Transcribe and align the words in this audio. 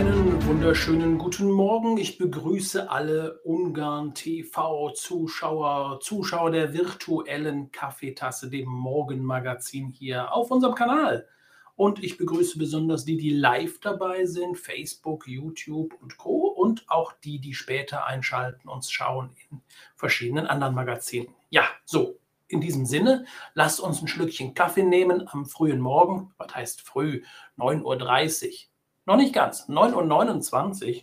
Einen 0.00 0.42
wunderschönen 0.46 1.18
guten 1.18 1.50
Morgen. 1.50 1.98
Ich 1.98 2.16
begrüße 2.16 2.90
alle 2.90 3.38
Ungarn 3.44 4.14
TV-Zuschauer, 4.14 6.00
Zuschauer 6.00 6.50
der 6.50 6.72
virtuellen 6.72 7.70
Kaffeetasse, 7.70 8.48
dem 8.48 8.70
Morgenmagazin 8.70 9.90
hier 9.90 10.32
auf 10.32 10.50
unserem 10.50 10.74
Kanal. 10.74 11.28
Und 11.76 12.02
ich 12.02 12.16
begrüße 12.16 12.58
besonders 12.58 13.04
die, 13.04 13.18
die 13.18 13.28
live 13.28 13.78
dabei 13.80 14.24
sind, 14.24 14.56
Facebook, 14.56 15.28
YouTube 15.28 15.92
und 16.00 16.16
Co. 16.16 16.46
Und 16.46 16.88
auch 16.88 17.12
die, 17.22 17.38
die 17.38 17.52
später 17.52 18.06
einschalten, 18.06 18.70
uns 18.70 18.90
schauen 18.90 19.36
in 19.50 19.60
verschiedenen 19.96 20.46
anderen 20.46 20.74
Magazinen. 20.74 21.28
Ja, 21.50 21.64
so, 21.84 22.16
in 22.48 22.62
diesem 22.62 22.86
Sinne, 22.86 23.26
lasst 23.52 23.80
uns 23.80 24.00
ein 24.00 24.08
Schlückchen 24.08 24.54
Kaffee 24.54 24.82
nehmen 24.82 25.28
am 25.28 25.44
frühen 25.44 25.78
Morgen. 25.78 26.32
Was 26.38 26.54
heißt 26.54 26.80
früh? 26.80 27.22
9.30 27.58 28.46
Uhr. 28.46 28.69
Noch 29.10 29.16
nicht 29.16 29.34
ganz. 29.34 29.68
9.29 29.68 31.02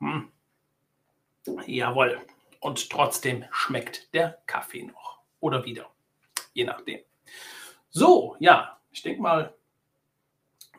Uhr. 0.00 0.08
Hm. 0.08 0.32
Jawohl. 1.66 2.18
Und 2.60 2.88
trotzdem 2.88 3.44
schmeckt 3.50 4.14
der 4.14 4.38
Kaffee 4.46 4.84
noch. 4.84 5.18
Oder 5.40 5.66
wieder. 5.66 5.84
Je 6.54 6.64
nachdem. 6.64 7.00
So, 7.90 8.36
ja, 8.38 8.78
ich 8.90 9.02
denke 9.02 9.20
mal, 9.20 9.52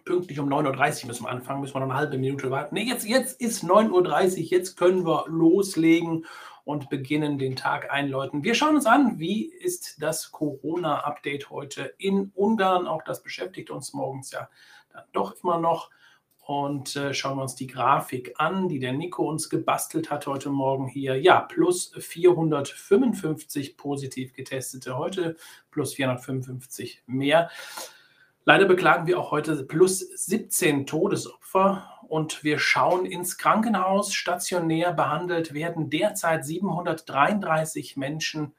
pünktlich 0.03 0.39
um 0.39 0.51
9.30 0.51 1.03
Uhr 1.03 1.07
müssen 1.09 1.25
wir 1.25 1.29
anfangen, 1.29 1.61
müssen 1.61 1.75
wir 1.75 1.81
noch 1.81 1.89
eine 1.89 1.99
halbe 1.99 2.17
Minute 2.17 2.49
warten. 2.49 2.73
Nee, 2.73 2.85
jetzt, 2.85 3.05
jetzt 3.05 3.39
ist 3.39 3.63
9.30 3.63 3.91
Uhr, 3.91 4.43
jetzt 4.45 4.77
können 4.77 5.05
wir 5.05 5.25
loslegen 5.27 6.25
und 6.63 6.89
beginnen 6.89 7.37
den 7.37 7.55
Tag 7.55 7.91
einläuten. 7.91 8.43
Wir 8.43 8.55
schauen 8.55 8.77
uns 8.77 8.87
an, 8.87 9.19
wie 9.19 9.45
ist 9.45 10.01
das 10.01 10.31
Corona-Update 10.31 11.51
heute 11.51 11.93
in 11.99 12.31
Ungarn. 12.33 12.87
Auch 12.87 13.03
das 13.03 13.21
beschäftigt 13.21 13.69
uns 13.69 13.93
morgens 13.93 14.31
ja 14.31 14.49
dann 14.95 15.05
doch 15.11 15.35
immer 15.43 15.59
noch. 15.59 15.89
Und 16.45 16.95
äh, 16.95 17.13
schauen 17.13 17.37
wir 17.37 17.41
uns 17.41 17.55
die 17.55 17.65
Grafik 17.65 18.35
an, 18.37 18.69
die 18.69 18.77
der 18.77 18.93
Nico 18.93 19.27
uns 19.27 19.49
gebastelt 19.49 20.11
hat 20.11 20.27
heute 20.27 20.51
Morgen 20.51 20.87
hier. 20.87 21.19
Ja, 21.19 21.41
plus 21.41 21.91
455 21.97 23.77
positiv 23.77 24.33
getestete 24.33 24.95
heute, 24.95 25.37
plus 25.71 25.95
455 25.95 27.01
mehr. 27.07 27.49
Leider 28.43 28.65
beklagen 28.65 29.07
wir 29.07 29.19
auch 29.19 29.31
heute 29.31 29.63
plus 29.63 30.01
17 30.01 30.85
Todesopfer 30.85 31.89
und 32.07 32.43
wir 32.43 32.59
schauen 32.59 33.07
ins 33.07 33.39
Krankenhaus. 33.39 34.13
Stationär 34.13 34.93
behandelt 34.93 35.55
werden 35.55 35.89
derzeit 35.89 36.45
733 36.45 37.97
Menschen 37.97 38.53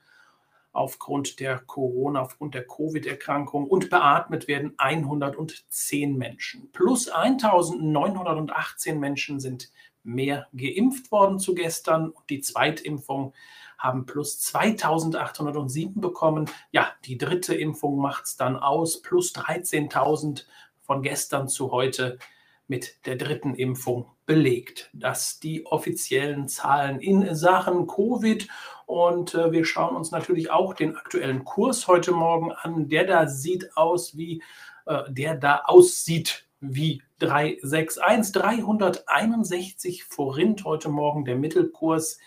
aufgrund 0.76 1.40
der 1.40 1.58
Corona, 1.58 2.22
aufgrund 2.22 2.54
der 2.54 2.66
Covid-Erkrankung 2.66 3.66
und 3.66 3.90
beatmet 3.90 4.46
werden 4.48 4.74
110 4.76 6.16
Menschen. 6.16 6.70
Plus 6.72 7.08
1918 7.08 9.00
Menschen 9.00 9.40
sind 9.40 9.70
mehr 10.02 10.46
geimpft 10.52 11.10
worden 11.10 11.38
zu 11.38 11.54
gestern 11.54 12.10
und 12.10 12.30
die 12.30 12.40
Zweitimpfung 12.40 13.34
haben 13.78 14.06
plus 14.06 14.40
2807 14.40 16.00
bekommen. 16.00 16.48
Ja, 16.70 16.92
die 17.04 17.18
dritte 17.18 17.54
Impfung 17.54 17.98
macht 17.98 18.24
es 18.24 18.36
dann 18.36 18.56
aus, 18.56 19.02
plus 19.02 19.34
13.000 19.34 20.44
von 20.82 21.02
gestern 21.02 21.48
zu 21.48 21.72
heute 21.72 22.18
mit 22.68 23.06
der 23.06 23.16
dritten 23.16 23.54
Impfung 23.54 24.06
belegt. 24.26 24.90
Das 24.92 25.38
die 25.38 25.66
offiziellen 25.66 26.48
Zahlen 26.48 27.00
in 27.00 27.34
Sachen 27.34 27.86
Covid. 27.86 28.48
Und 28.86 29.34
äh, 29.34 29.52
wir 29.52 29.64
schauen 29.64 29.96
uns 29.96 30.10
natürlich 30.10 30.50
auch 30.50 30.74
den 30.74 30.96
aktuellen 30.96 31.44
Kurs 31.44 31.86
heute 31.86 32.12
Morgen 32.12 32.52
an. 32.52 32.88
Der 32.88 33.04
da 33.04 33.28
sieht 33.28 33.76
aus 33.76 34.16
wie, 34.16 34.42
äh, 34.86 35.02
der 35.08 35.36
da 35.36 35.62
aussieht 35.66 36.46
wie 36.60 37.02
361, 37.18 38.32
361 38.32 40.04
Forint 40.04 40.64
heute 40.64 40.88
Morgen 40.88 41.24
der 41.24 41.36
Mittelkurs. 41.36 42.18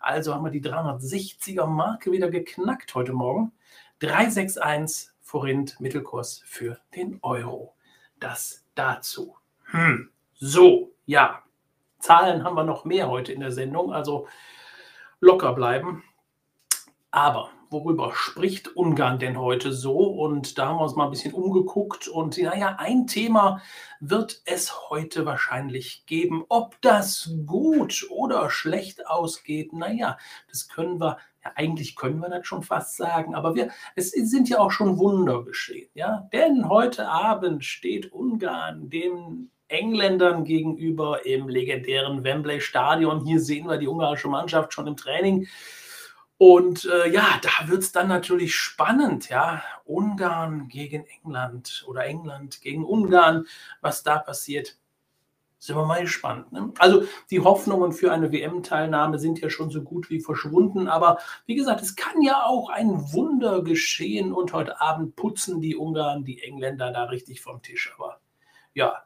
Also 0.00 0.34
haben 0.34 0.44
wir 0.44 0.50
die 0.50 0.62
360er 0.62 1.66
Marke 1.66 2.12
wieder 2.12 2.30
geknackt 2.30 2.94
heute 2.94 3.12
Morgen. 3.12 3.52
361 4.00 5.10
Forint 5.20 5.80
Mittelkurs 5.80 6.42
für 6.46 6.78
den 6.94 7.18
Euro. 7.22 7.74
Das 8.20 8.64
dazu. 8.74 9.37
Hm. 9.70 10.10
So, 10.34 10.92
ja. 11.06 11.42
Zahlen 11.98 12.44
haben 12.44 12.54
wir 12.54 12.64
noch 12.64 12.84
mehr 12.84 13.08
heute 13.08 13.32
in 13.32 13.40
der 13.40 13.50
Sendung, 13.50 13.92
also 13.92 14.28
locker 15.20 15.52
bleiben. 15.52 16.04
Aber 17.10 17.50
worüber 17.70 18.12
spricht 18.14 18.76
Ungarn 18.76 19.18
denn 19.18 19.38
heute 19.38 19.72
so? 19.72 19.98
Und 19.98 20.58
da 20.58 20.68
haben 20.68 20.76
wir 20.76 20.82
uns 20.82 20.96
mal 20.96 21.04
ein 21.04 21.10
bisschen 21.10 21.34
umgeguckt. 21.34 22.08
Und 22.08 22.38
naja, 22.38 22.76
ein 22.78 23.06
Thema 23.06 23.60
wird 24.00 24.42
es 24.44 24.90
heute 24.90 25.26
wahrscheinlich 25.26 26.04
geben. 26.06 26.44
Ob 26.48 26.80
das 26.82 27.30
gut 27.46 28.06
oder 28.10 28.50
schlecht 28.50 29.06
ausgeht, 29.06 29.72
naja, 29.72 30.18
das 30.48 30.68
können 30.68 31.00
wir, 31.00 31.18
ja, 31.44 31.52
eigentlich 31.56 31.96
können 31.96 32.20
wir 32.20 32.28
das 32.28 32.46
schon 32.46 32.62
fast 32.62 32.96
sagen. 32.96 33.34
Aber 33.34 33.54
wir, 33.54 33.70
es 33.96 34.10
sind 34.10 34.48
ja 34.48 34.58
auch 34.58 34.70
schon 34.70 34.98
Wunder 34.98 35.44
geschehen. 35.44 35.90
Ja? 35.94 36.28
Denn 36.32 36.68
heute 36.68 37.08
Abend 37.08 37.64
steht 37.64 38.12
Ungarn 38.12 38.88
dem 38.90 39.50
Engländern 39.68 40.44
gegenüber 40.44 41.24
im 41.26 41.48
legendären 41.48 42.24
Wembley 42.24 42.60
Stadion. 42.60 43.24
Hier 43.24 43.40
sehen 43.40 43.68
wir 43.68 43.78
die 43.78 43.88
ungarische 43.88 44.28
Mannschaft 44.28 44.72
schon 44.72 44.86
im 44.86 44.96
Training. 44.96 45.46
Und 46.38 46.84
äh, 46.84 47.10
ja, 47.10 47.40
da 47.42 47.68
wird 47.68 47.82
es 47.82 47.92
dann 47.92 48.06
natürlich 48.08 48.54
spannend, 48.54 49.28
ja. 49.28 49.62
Ungarn 49.84 50.68
gegen 50.68 51.04
England 51.04 51.84
oder 51.88 52.04
England 52.04 52.60
gegen 52.60 52.84
Ungarn, 52.84 53.46
was 53.80 54.04
da 54.04 54.18
passiert. 54.18 54.78
Sind 55.58 55.74
wir 55.74 55.84
mal 55.84 56.02
gespannt. 56.02 56.52
Ne? 56.52 56.72
Also 56.78 57.02
die 57.32 57.40
Hoffnungen 57.40 57.92
für 57.92 58.12
eine 58.12 58.30
WM-Teilnahme 58.30 59.18
sind 59.18 59.40
ja 59.40 59.50
schon 59.50 59.70
so 59.70 59.82
gut 59.82 60.08
wie 60.08 60.20
verschwunden. 60.20 60.86
Aber 60.86 61.18
wie 61.46 61.56
gesagt, 61.56 61.82
es 61.82 61.96
kann 61.96 62.22
ja 62.22 62.44
auch 62.44 62.70
ein 62.70 63.12
Wunder 63.12 63.62
geschehen 63.62 64.32
und 64.32 64.52
heute 64.52 64.80
Abend 64.80 65.16
putzen 65.16 65.60
die 65.60 65.74
Ungarn 65.74 66.24
die 66.24 66.40
Engländer 66.40 66.92
da 66.92 67.04
richtig 67.04 67.40
vom 67.40 67.60
Tisch. 67.60 67.92
Aber 67.96 68.20
ja, 68.74 69.02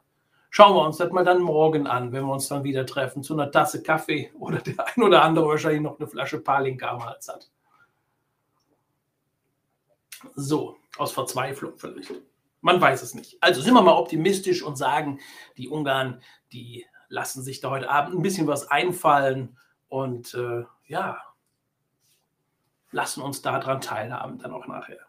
Schauen 0.55 0.75
wir 0.75 0.85
uns 0.85 0.97
das 0.97 1.11
mal 1.11 1.25
dann 1.25 1.41
morgen 1.41 1.87
an, 1.87 2.11
wenn 2.11 2.25
wir 2.25 2.31
uns 2.31 2.47
dann 2.47 2.63
wieder 2.63 2.85
treffen, 2.85 3.23
zu 3.23 3.33
einer 3.33 3.49
Tasse 3.49 3.81
Kaffee 3.81 4.31
oder 4.37 4.59
der 4.59 4.85
ein 4.85 5.01
oder 5.01 5.23
andere 5.23 5.47
wahrscheinlich 5.47 5.81
noch 5.81 5.97
eine 5.97 6.07
Flasche 6.07 6.39
Palinka 6.41 6.89
am 6.89 7.03
hat. 7.03 7.49
So, 10.35 10.77
aus 10.99 11.11
Verzweiflung 11.11 11.73
vielleicht. 11.77 12.13
Man 12.61 12.79
weiß 12.79 13.01
es 13.01 13.15
nicht. 13.15 13.35
Also 13.41 13.61
sind 13.61 13.73
wir 13.73 13.81
mal 13.81 13.97
optimistisch 13.97 14.61
und 14.61 14.75
sagen, 14.75 15.19
die 15.57 15.69
Ungarn, 15.69 16.21
die 16.51 16.85
lassen 17.07 17.41
sich 17.41 17.59
da 17.59 17.71
heute 17.71 17.89
Abend 17.89 18.13
ein 18.13 18.21
bisschen 18.21 18.45
was 18.45 18.69
einfallen 18.69 19.57
und 19.89 20.35
äh, 20.35 20.65
ja, 20.85 21.19
lassen 22.91 23.23
uns 23.23 23.41
daran 23.41 23.81
teilhaben 23.81 24.37
dann 24.37 24.53
auch 24.53 24.67
nachher. 24.67 24.99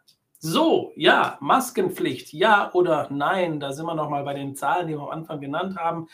So, 0.46 0.92
ja, 0.94 1.38
Maskenpflicht, 1.40 2.34
ja 2.34 2.70
oder 2.74 3.08
nein? 3.10 3.60
Da 3.60 3.72
sind 3.72 3.86
wir 3.86 3.94
nochmal 3.94 4.24
bei 4.24 4.34
den 4.34 4.54
Zahlen, 4.54 4.88
die 4.88 4.92
wir 4.92 5.00
am 5.00 5.08
Anfang 5.08 5.40
genannt 5.40 5.78
haben. 5.78 6.06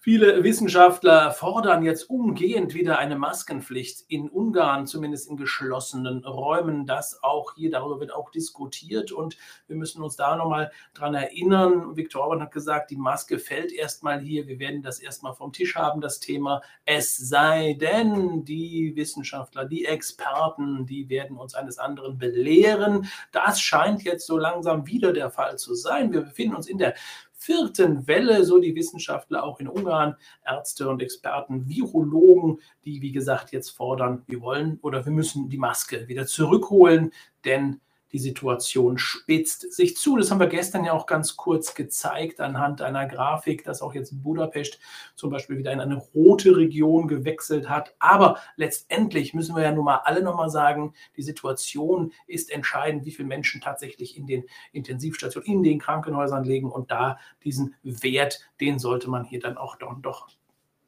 Viele 0.00 0.44
Wissenschaftler 0.44 1.32
fordern 1.32 1.82
jetzt 1.82 2.08
umgehend 2.08 2.72
wieder 2.72 2.98
eine 3.00 3.16
Maskenpflicht 3.16 4.04
in 4.06 4.28
Ungarn, 4.28 4.86
zumindest 4.86 5.28
in 5.28 5.36
geschlossenen 5.36 6.24
Räumen. 6.24 6.86
Das 6.86 7.20
auch 7.24 7.56
hier, 7.56 7.72
darüber 7.72 7.98
wird 7.98 8.14
auch 8.14 8.30
diskutiert 8.30 9.10
und 9.10 9.36
wir 9.66 9.74
müssen 9.74 10.00
uns 10.00 10.14
da 10.14 10.36
nochmal 10.36 10.70
dran 10.94 11.14
erinnern. 11.14 11.96
Viktor 11.96 12.22
Orban 12.22 12.42
hat 12.42 12.52
gesagt, 12.52 12.92
die 12.92 12.96
Maske 12.96 13.40
fällt 13.40 13.72
erstmal 13.72 14.20
hier. 14.20 14.46
Wir 14.46 14.60
werden 14.60 14.82
das 14.82 15.00
erstmal 15.00 15.34
vom 15.34 15.52
Tisch 15.52 15.74
haben, 15.74 16.00
das 16.00 16.20
Thema. 16.20 16.62
Es 16.84 17.16
sei 17.16 17.76
denn, 17.80 18.44
die 18.44 18.94
Wissenschaftler, 18.94 19.64
die 19.64 19.84
Experten, 19.84 20.86
die 20.86 21.08
werden 21.08 21.36
uns 21.36 21.56
eines 21.56 21.80
anderen 21.80 22.18
belehren. 22.18 23.08
Das 23.32 23.60
scheint 23.60 24.04
jetzt 24.04 24.28
so 24.28 24.38
langsam 24.38 24.86
wieder 24.86 25.12
der 25.12 25.30
Fall 25.30 25.58
zu 25.58 25.74
sein. 25.74 26.12
Wir 26.12 26.20
befinden 26.20 26.54
uns 26.54 26.68
in 26.68 26.78
der 26.78 26.94
vierten 27.38 28.06
Welle, 28.06 28.44
so 28.44 28.58
die 28.58 28.74
Wissenschaftler 28.74 29.44
auch 29.44 29.60
in 29.60 29.68
Ungarn, 29.68 30.16
Ärzte 30.44 30.88
und 30.88 31.00
Experten, 31.00 31.68
Virologen, 31.68 32.60
die 32.84 33.00
wie 33.00 33.12
gesagt 33.12 33.52
jetzt 33.52 33.70
fordern, 33.70 34.24
wir 34.26 34.40
wollen 34.40 34.78
oder 34.82 35.04
wir 35.04 35.12
müssen 35.12 35.48
die 35.48 35.56
Maske 35.56 36.08
wieder 36.08 36.26
zurückholen, 36.26 37.12
denn 37.44 37.80
die 38.12 38.18
Situation 38.18 38.98
spitzt 38.98 39.72
sich 39.72 39.96
zu. 39.96 40.16
Das 40.16 40.30
haben 40.30 40.40
wir 40.40 40.46
gestern 40.46 40.84
ja 40.84 40.92
auch 40.92 41.06
ganz 41.06 41.36
kurz 41.36 41.74
gezeigt 41.74 42.40
anhand 42.40 42.80
einer 42.82 43.06
Grafik, 43.06 43.64
dass 43.64 43.82
auch 43.82 43.94
jetzt 43.94 44.22
Budapest 44.22 44.78
zum 45.14 45.30
Beispiel 45.30 45.58
wieder 45.58 45.72
in 45.72 45.80
eine 45.80 45.96
rote 45.96 46.56
Region 46.56 47.08
gewechselt 47.08 47.68
hat. 47.68 47.94
Aber 47.98 48.38
letztendlich 48.56 49.34
müssen 49.34 49.54
wir 49.54 49.62
ja 49.62 49.72
nun 49.72 49.84
mal 49.84 50.00
alle 50.04 50.22
nochmal 50.22 50.50
sagen, 50.50 50.94
die 51.16 51.22
Situation 51.22 52.12
ist 52.26 52.50
entscheidend, 52.50 53.04
wie 53.04 53.12
viele 53.12 53.28
Menschen 53.28 53.60
tatsächlich 53.60 54.16
in 54.16 54.26
den 54.26 54.44
Intensivstationen, 54.72 55.48
in 55.48 55.62
den 55.62 55.78
Krankenhäusern 55.78 56.44
liegen. 56.44 56.70
Und 56.70 56.90
da 56.90 57.18
diesen 57.44 57.74
Wert, 57.82 58.40
den 58.60 58.78
sollte 58.78 59.10
man 59.10 59.24
hier 59.24 59.40
dann 59.40 59.58
auch 59.58 59.76
doch, 59.76 59.94
doch 60.00 60.28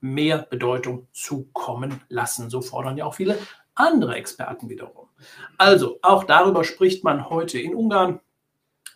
mehr 0.00 0.38
Bedeutung 0.38 1.06
zukommen 1.12 2.00
lassen. 2.08 2.48
So 2.48 2.62
fordern 2.62 2.96
ja 2.96 3.04
auch 3.04 3.14
viele 3.14 3.38
andere 3.80 4.14
Experten 4.14 4.68
wiederum. 4.68 5.08
Also, 5.58 5.98
auch 6.02 6.24
darüber 6.24 6.64
spricht 6.64 7.04
man 7.04 7.28
heute 7.28 7.58
in 7.58 7.74
Ungarn 7.74 8.20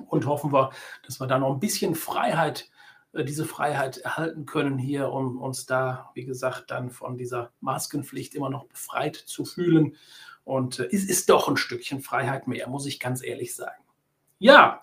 und 0.09 0.27
hoffen 0.27 0.53
wir, 0.53 0.71
dass 1.05 1.21
wir 1.21 1.27
da 1.27 1.39
noch 1.39 1.53
ein 1.55 1.61
bisschen 1.61 1.95
Freiheit 1.95 2.71
äh, 3.15 3.25
diese 3.25 3.45
Freiheit 3.45 3.99
erhalten 3.99 4.47
können 4.47 4.79
hier, 4.79 5.11
um 5.11 5.41
uns 5.41 5.67
da, 5.67 6.11
wie 6.15 6.25
gesagt, 6.25 6.71
dann 6.71 6.91
von 6.91 7.17
dieser 7.17 7.53
Maskenpflicht 7.61 8.35
immer 8.35 8.51
noch 8.51 8.67
befreit 8.67 9.17
zu 9.17 9.45
fühlen. 9.45 9.97
Und 10.45 10.81
äh, 10.81 10.89
es 10.93 11.05
ist 11.05 11.31
doch 11.31 11.49
ein 11.49 11.57
Stückchen 11.57 12.01
Freiheit 12.01 12.47
mehr, 12.47 12.69
muss 12.69 12.87
ich 12.87 13.01
ganz 13.01 13.23
ehrlich 13.23 13.55
sagen. 13.55 13.83
Ja, 14.39 14.81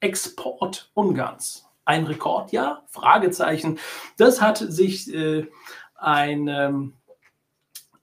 Export 0.00 0.90
Ungarns. 0.94 1.64
Ein 1.84 2.06
Rekordjahr? 2.06 2.84
Fragezeichen. 2.88 3.78
Das 4.16 4.40
hat 4.40 4.58
sich 4.58 5.12
äh, 5.12 5.46
ein, 5.94 6.48
ähm, 6.48 6.94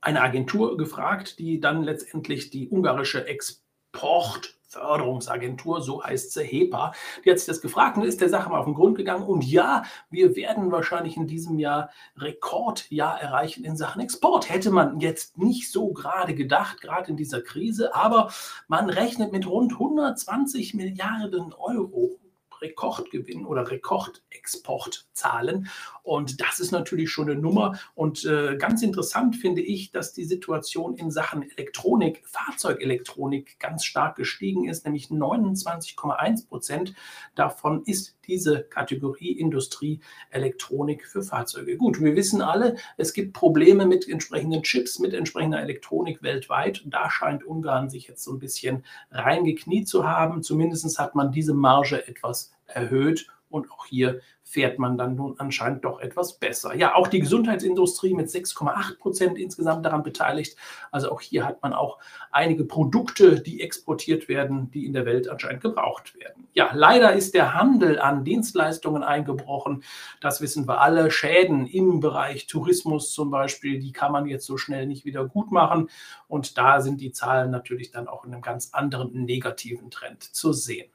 eine 0.04 0.22
Agentur 0.22 0.78
gefragt, 0.78 1.40
die 1.40 1.60
dann 1.60 1.84
letztendlich 1.84 2.50
die 2.50 2.70
ungarische 2.70 3.26
Export 3.28 4.58
Förderungsagentur, 4.74 5.82
so 5.82 6.04
heißt 6.04 6.34
sie, 6.34 6.44
HEPA, 6.44 6.94
die 7.24 7.32
hat 7.32 7.38
sich 7.38 7.48
das 7.48 7.62
gefragt 7.62 7.98
und 7.98 8.04
ist 8.04 8.22
der 8.22 8.30
Sache 8.30 8.50
mal 8.50 8.60
auf 8.60 8.66
den 8.66 8.74
Grund 8.74 8.98
gegangen. 8.98 9.24
Und 9.24 9.46
ja, 9.46 9.84
wir 10.10 10.36
werden 10.36 10.72
wahrscheinlich 10.72 11.16
in 11.16 11.28
diesem 11.28 11.60
Jahr 11.60 11.92
Rekordjahr 12.18 13.22
erreichen 13.22 13.64
in 13.66 13.78
Sachen 13.78 14.02
Export. 14.02 14.50
Hätte 14.50 14.72
man 14.72 15.00
jetzt 15.00 15.38
nicht 15.38 15.72
so 15.72 15.94
gerade 15.94 16.34
gedacht, 16.34 16.82
gerade 16.82 17.12
in 17.12 17.18
dieser 17.18 17.42
Krise, 17.42 17.94
aber 17.94 18.32
man 18.68 18.90
rechnet 18.90 19.32
mit 19.32 19.48
rund 19.48 19.74
120 19.74 20.74
Milliarden 20.74 21.54
Euro 21.54 22.20
Rekordgewinn 22.63 23.45
oder 23.45 23.69
Rekordexportzahlen. 23.69 25.68
Und 26.01 26.42
das 26.42 26.60
ist 26.60 26.71
natürlich 26.71 27.12
schon 27.12 27.30
eine 27.30 27.39
Nummer. 27.39 27.77
Und 27.94 28.25
äh, 28.25 28.57
ganz 28.57 28.81
interessant 28.81 29.36
finde 29.36 29.62
ich, 29.62 29.92
dass 29.92 30.13
die 30.13 30.25
Situation 30.25 30.95
in 30.95 31.12
Sachen 31.12 31.44
Elektronik, 31.51 32.24
Fahrzeugelektronik 32.25 33.60
ganz 33.60 33.86
stark 33.86 34.15
gestiegen 34.15 34.68
ist, 34.68 34.86
nämlich 34.86 35.07
29,1 35.07 36.48
Prozent 36.48 36.95
davon 37.36 37.83
ist 37.86 38.15
diese 38.28 38.64
Kategorie 38.64 39.31
Industrie 39.31 40.00
Elektronik 40.30 41.06
für 41.06 41.24
Fahrzeuge. 41.24 41.78
Gut, 41.78 42.02
wir 42.02 42.16
wissen 42.16 42.42
alle, 42.42 42.75
es 42.98 43.14
gibt 43.14 43.34
Probleme 43.34 43.86
mit 43.86 44.08
entsprechenden 44.08 44.64
Chips, 44.64 45.00
mit 45.00 45.14
entsprechender 45.14 45.62
Elektronik 45.62 46.24
weltweit. 46.24 46.84
Da 46.86 47.10
scheint 47.10 47.44
Ungarn 47.44 47.90
sich 47.90 48.08
jetzt 48.08 48.24
so 48.24 48.34
ein 48.34 48.40
bisschen 48.40 48.84
reingekniet 49.12 49.88
zu 49.88 50.08
haben. 50.08 50.44
Zumindest 50.44 51.00
hat 51.00 51.16
man 51.16 51.31
diese 51.31 51.54
Marge 51.54 52.08
etwas 52.08 52.52
erhöht. 52.66 53.28
Und 53.50 53.70
auch 53.72 53.86
hier 53.86 54.22
fährt 54.54 54.78
man 54.78 55.00
dann 55.00 55.16
nun 55.16 55.34
anscheinend 55.40 55.84
doch 55.84 56.00
etwas 56.00 56.38
besser. 56.38 56.76
Ja, 56.76 56.94
auch 56.94 57.08
die 57.08 57.20
Gesundheitsindustrie 57.20 58.14
mit 58.14 58.28
6,8 58.28 59.00
Prozent 59.00 59.40
insgesamt 59.40 59.84
daran 59.84 60.04
beteiligt. 60.04 60.56
Also 60.92 61.12
auch 61.12 61.22
hier 61.22 61.44
hat 61.44 61.64
man 61.64 61.74
auch 61.74 61.98
einige 62.30 62.64
Produkte, 62.64 63.42
die 63.42 63.62
exportiert 63.62 64.30
werden, 64.30 64.70
die 64.70 64.86
in 64.86 64.94
der 64.94 65.08
Welt 65.08 65.28
anscheinend 65.28 65.64
gebraucht 65.64 66.16
werden. 66.20 66.48
Ja, 66.54 66.70
leider 66.72 67.14
ist 67.14 67.34
der 67.34 67.56
Handel 67.56 68.00
an 68.00 68.24
Dienstleistungen 68.24 69.02
eingebrochen. 69.02 69.84
Das 70.22 70.40
wissen 70.40 70.68
wir 70.68 70.82
alle. 70.82 71.10
Schäden 71.10 71.66
im 71.66 72.00
Bereich 72.00 72.46
Tourismus 72.46 73.12
zum 73.12 73.32
Beispiel, 73.32 73.80
die 73.80 73.92
kann 73.92 74.12
man 74.12 74.28
jetzt 74.28 74.46
so 74.46 74.58
schnell 74.58 74.86
nicht 74.86 75.04
wieder 75.04 75.26
gut 75.26 75.52
machen. 75.52 75.90
Und 76.28 76.60
da 76.60 76.80
sind 76.80 77.02
die 77.02 77.12
Zahlen 77.12 77.50
natürlich 77.50 77.90
dann 77.90 78.08
auch 78.08 78.24
in 78.24 78.32
einem 78.32 78.44
ganz 78.44 78.70
anderen 78.72 79.26
negativen 79.26 79.90
Trend 79.90 80.22
zu 80.22 80.54
sehen 80.54 80.92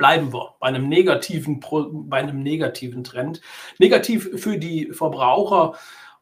bleiben 0.00 0.32
wir 0.32 0.54
bei 0.60 0.68
einem 0.68 0.88
negativen, 0.88 1.60
bei 2.08 2.16
einem 2.16 2.42
negativen 2.42 3.04
Trend. 3.04 3.42
Negativ 3.78 4.30
für 4.40 4.56
die 4.56 4.94
Verbraucher. 4.94 5.74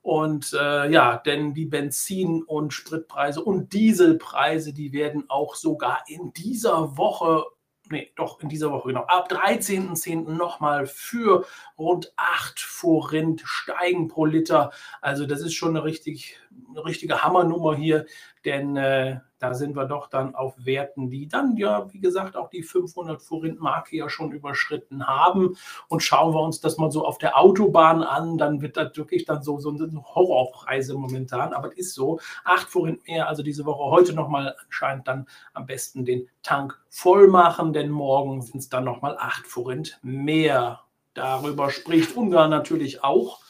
Und 0.02 0.52
äh, 0.52 0.90
ja, 0.90 1.19
denn 1.19 1.54
die 1.54 1.66
Benzin- 1.66 2.42
und 2.42 2.72
Spritpreise 2.72 3.40
und 3.40 3.72
Dieselpreise, 3.72 4.72
die 4.72 4.92
werden 4.92 5.26
auch 5.28 5.54
sogar 5.54 6.02
in 6.08 6.32
dieser 6.32 6.96
Woche 6.96 7.44
nee, 7.88 8.10
doch 8.16 8.40
in 8.40 8.48
dieser 8.48 8.72
Woche 8.72 8.88
genau, 8.88 9.04
ab 9.04 9.30
13.10. 9.30 10.28
nochmal 10.32 10.88
für 10.88 11.46
rund 11.78 12.12
8 12.16 12.58
Forint 12.58 13.42
steigen 13.44 14.08
pro 14.08 14.24
Liter. 14.24 14.72
Also 15.00 15.24
das 15.24 15.40
ist 15.40 15.54
schon 15.54 15.70
eine, 15.76 15.84
richtig, 15.84 16.36
eine 16.69 16.84
richtige 16.84 17.22
Hammernummer 17.22 17.76
hier, 17.76 18.06
denn 18.44 18.76
äh, 18.76 19.20
da 19.38 19.55
sind 19.55 19.76
wir 19.76 19.85
doch 19.85 20.08
dann 20.08 20.35
auf 20.35 20.55
Werten, 20.58 21.11
die 21.11 21.29
dann 21.29 21.56
ja, 21.56 21.93
wie 21.93 22.00
gesagt, 22.00 22.37
auch 22.37 22.50
die 22.50 22.62
500 22.62 23.23
Forint-Marke 23.23 23.96
ja 23.96 24.08
schon 24.08 24.32
überschritten 24.32 25.06
haben. 25.06 25.56
Und 25.88 26.02
schauen 26.02 26.35
wir 26.35 26.40
uns 26.40 26.61
das 26.61 26.79
mal 26.79 26.90
so 26.90 27.06
auf 27.06 27.19
der 27.19 27.38
Autobahn 27.38 28.02
an, 28.02 28.38
dann 28.38 28.61
wird 28.62 28.76
das 28.76 28.96
wirklich 28.96 29.25
dann 29.25 29.43
so, 29.43 29.58
so 29.61 29.70
eine 29.70 30.02
Horrorpreise 30.02 30.94
momentan. 30.94 31.52
Aber 31.52 31.69
es 31.73 31.79
ist 31.79 31.94
so, 31.94 32.20
8 32.44 32.69
Forint 32.69 33.06
mehr, 33.06 33.29
also 33.29 33.43
diese 33.43 33.64
Woche 33.64 33.90
heute 33.90 34.12
nochmal 34.12 34.56
anscheinend 34.64 35.08
dann 35.08 35.26
am 35.55 35.67
besten 35.67 36.05
den 36.05 36.29
Tank 36.43 36.81
voll 36.88 37.29
machen, 37.29 37.73
denn 37.73 37.91
morgen 37.91 38.43
sind 38.43 38.58
es 38.58 38.69
dann 38.69 38.84
nochmal 38.84 39.17
8 39.19 39.46
Forint 39.46 39.99
mehr. 40.02 40.81
Darüber 41.14 41.70
spricht 41.70 42.17
Ungarn 42.17 42.50
natürlich 42.50 43.02
auch 43.02 43.41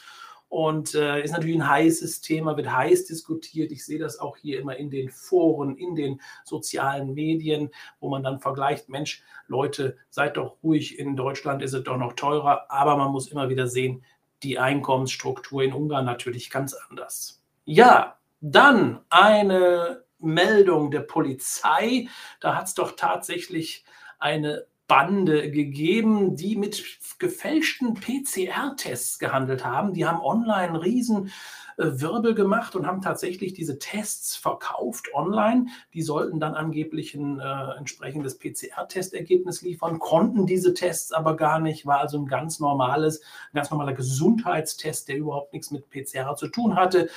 und 0.49 0.95
äh, 0.95 1.23
ist 1.23 1.31
natürlich 1.31 1.55
ein 1.55 1.69
heißes 1.69 2.21
Thema, 2.21 2.57
wird 2.57 2.71
heiß 2.71 3.05
diskutiert. 3.05 3.71
Ich 3.71 3.85
sehe 3.85 3.99
das 3.99 4.19
auch 4.19 4.35
hier 4.35 4.59
immer 4.59 4.75
in 4.75 4.89
den 4.89 5.09
Foren, 5.09 5.77
in 5.77 5.95
den 5.95 6.19
sozialen 6.43 7.13
Medien, 7.13 7.69
wo 7.99 8.09
man 8.09 8.23
dann 8.23 8.39
vergleicht, 8.39 8.89
Mensch, 8.89 9.23
Leute, 9.47 9.97
seid 10.09 10.37
doch 10.37 10.57
ruhig, 10.63 10.97
in 10.97 11.15
Deutschland 11.15 11.61
ist 11.61 11.73
es 11.73 11.83
doch 11.83 11.97
noch 11.97 12.13
teurer, 12.13 12.65
aber 12.69 12.97
man 12.97 13.11
muss 13.11 13.31
immer 13.31 13.49
wieder 13.49 13.67
sehen, 13.67 14.03
die 14.41 14.57
Einkommensstruktur 14.57 15.63
in 15.63 15.73
Ungarn 15.73 16.05
natürlich 16.05 16.49
ganz 16.49 16.73
anders. 16.73 17.43
Ja, 17.65 18.17
dann 18.41 19.01
eine 19.09 20.03
Meldung 20.17 20.91
der 20.91 21.01
Polizei. 21.01 22.07
Da 22.39 22.55
hat 22.55 22.67
es 22.67 22.73
doch 22.73 22.93
tatsächlich 22.95 23.85
eine 24.17 24.65
Bande 24.89 25.51
gegeben, 25.51 26.35
die 26.35 26.55
mit 26.55 26.83
gefälschten 27.19 27.93
PCR-Tests 27.93 29.19
gehandelt 29.19 29.63
haben. 29.63 29.93
Die 29.93 30.05
haben 30.05 30.19
online 30.19 30.81
riesen 30.81 31.31
äh, 31.77 32.01
Wirbel 32.01 32.33
gemacht 32.33 32.75
und 32.75 32.87
haben 32.87 33.01
tatsächlich 33.01 33.53
diese 33.53 33.77
Tests 33.77 34.35
verkauft 34.35 35.13
online. 35.13 35.67
Die 35.93 36.01
sollten 36.01 36.39
dann 36.39 36.55
angeblich 36.55 37.13
ein 37.13 37.39
äh, 37.39 37.77
entsprechendes 37.77 38.39
PCR-Testergebnis 38.39 39.61
liefern, 39.61 39.99
konnten 39.99 40.47
diese 40.47 40.73
Tests 40.73 41.11
aber 41.11 41.37
gar 41.37 41.59
nicht, 41.59 41.85
war 41.85 41.99
also 41.99 42.17
ein 42.17 42.25
ganz 42.25 42.59
normales, 42.59 43.21
ein 43.21 43.57
ganz 43.57 43.69
normaler 43.69 43.93
Gesundheitstest, 43.93 45.07
der 45.07 45.17
überhaupt 45.17 45.53
nichts 45.53 45.69
mit 45.69 45.87
PCR 45.91 46.35
zu 46.35 46.47
tun 46.47 46.75
hatte. 46.75 47.09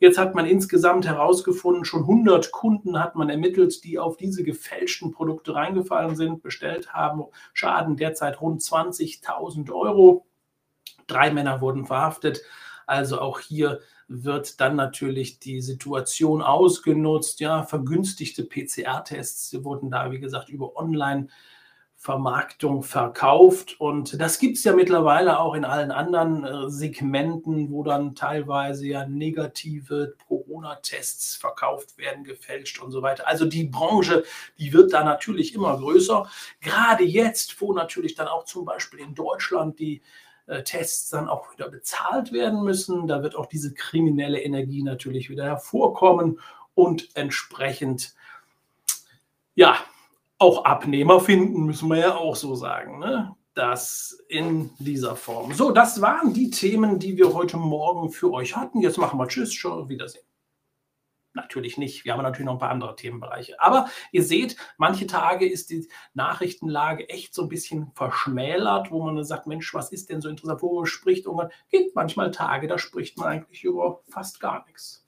Jetzt 0.00 0.16
hat 0.16 0.34
man 0.34 0.46
insgesamt 0.46 1.06
herausgefunden, 1.06 1.84
schon 1.84 2.00
100 2.00 2.52
Kunden 2.52 2.98
hat 2.98 3.16
man 3.16 3.28
ermittelt, 3.28 3.84
die 3.84 3.98
auf 3.98 4.16
diese 4.16 4.42
gefälschten 4.42 5.12
Produkte 5.12 5.54
reingefallen 5.54 6.16
sind, 6.16 6.42
bestellt 6.42 6.94
haben. 6.94 7.24
Schaden 7.52 7.96
derzeit 7.96 8.40
rund 8.40 8.62
20.000 8.62 9.70
Euro. 9.70 10.26
Drei 11.06 11.30
Männer 11.30 11.60
wurden 11.60 11.84
verhaftet. 11.84 12.40
Also 12.86 13.20
auch 13.20 13.40
hier 13.40 13.80
wird 14.08 14.60
dann 14.62 14.74
natürlich 14.74 15.38
die 15.38 15.60
Situation 15.60 16.40
ausgenutzt. 16.40 17.40
Ja, 17.40 17.62
vergünstigte 17.62 18.44
PCR-Tests 18.44 19.62
wurden 19.62 19.90
da, 19.90 20.10
wie 20.10 20.18
gesagt, 20.18 20.48
über 20.48 20.76
Online- 20.76 21.28
Vermarktung 22.02 22.82
verkauft. 22.82 23.78
Und 23.78 24.18
das 24.18 24.38
gibt 24.38 24.56
es 24.56 24.64
ja 24.64 24.72
mittlerweile 24.72 25.38
auch 25.38 25.52
in 25.52 25.66
allen 25.66 25.90
anderen 25.90 26.44
äh, 26.44 26.70
Segmenten, 26.70 27.70
wo 27.70 27.82
dann 27.82 28.14
teilweise 28.14 28.86
ja 28.86 29.06
negative 29.06 30.14
Corona-Tests 30.26 31.36
verkauft 31.36 31.98
werden, 31.98 32.24
gefälscht 32.24 32.80
und 32.80 32.90
so 32.90 33.02
weiter. 33.02 33.28
Also 33.28 33.44
die 33.44 33.64
Branche, 33.64 34.24
die 34.58 34.72
wird 34.72 34.94
da 34.94 35.04
natürlich 35.04 35.54
immer 35.54 35.76
größer. 35.76 36.26
Gerade 36.62 37.04
jetzt, 37.04 37.60
wo 37.60 37.74
natürlich 37.74 38.14
dann 38.14 38.28
auch 38.28 38.44
zum 38.44 38.64
Beispiel 38.64 39.00
in 39.00 39.14
Deutschland 39.14 39.78
die 39.78 40.00
äh, 40.46 40.62
Tests 40.62 41.10
dann 41.10 41.28
auch 41.28 41.52
wieder 41.52 41.68
bezahlt 41.68 42.32
werden 42.32 42.64
müssen, 42.64 43.08
da 43.08 43.22
wird 43.22 43.36
auch 43.36 43.44
diese 43.44 43.74
kriminelle 43.74 44.40
Energie 44.40 44.82
natürlich 44.82 45.28
wieder 45.28 45.44
hervorkommen 45.44 46.40
und 46.74 47.14
entsprechend 47.14 48.14
ja, 49.54 49.76
auch 50.40 50.64
Abnehmer 50.64 51.20
finden, 51.20 51.66
müssen 51.66 51.88
wir 51.88 51.98
ja 51.98 52.16
auch 52.16 52.34
so 52.34 52.54
sagen. 52.54 52.98
Ne? 52.98 53.36
Das 53.54 54.18
in 54.28 54.70
dieser 54.78 55.14
Form. 55.14 55.52
So, 55.52 55.70
das 55.70 56.00
waren 56.00 56.32
die 56.32 56.50
Themen, 56.50 56.98
die 56.98 57.16
wir 57.16 57.34
heute 57.34 57.58
Morgen 57.58 58.10
für 58.10 58.32
euch 58.32 58.56
hatten. 58.56 58.80
Jetzt 58.80 58.96
machen 58.96 59.18
wir 59.18 59.28
Tschüss, 59.28 59.52
schon 59.52 59.88
Wiedersehen. 59.88 60.24
Natürlich 61.34 61.78
nicht. 61.78 62.04
Wir 62.04 62.14
haben 62.14 62.22
natürlich 62.22 62.46
noch 62.46 62.54
ein 62.54 62.58
paar 62.58 62.70
andere 62.70 62.96
Themenbereiche. 62.96 63.60
Aber 63.60 63.88
ihr 64.12 64.24
seht, 64.24 64.56
manche 64.78 65.06
Tage 65.06 65.48
ist 65.48 65.70
die 65.70 65.86
Nachrichtenlage 66.14 67.08
echt 67.08 67.34
so 67.34 67.42
ein 67.42 67.48
bisschen 67.48 67.92
verschmälert, 67.94 68.90
wo 68.90 69.02
man 69.04 69.22
sagt, 69.22 69.46
Mensch, 69.46 69.72
was 69.74 69.92
ist 69.92 70.08
denn 70.08 70.22
so 70.22 70.28
interessant? 70.28 70.62
Worüber 70.62 70.86
spricht 70.86 71.26
irgendwann? 71.26 71.50
Gibt 71.68 71.94
manchmal 71.94 72.30
Tage, 72.30 72.66
da 72.66 72.78
spricht 72.78 73.18
man 73.18 73.28
eigentlich 73.28 73.62
über 73.62 74.00
fast 74.08 74.40
gar 74.40 74.64
nichts. 74.66 75.06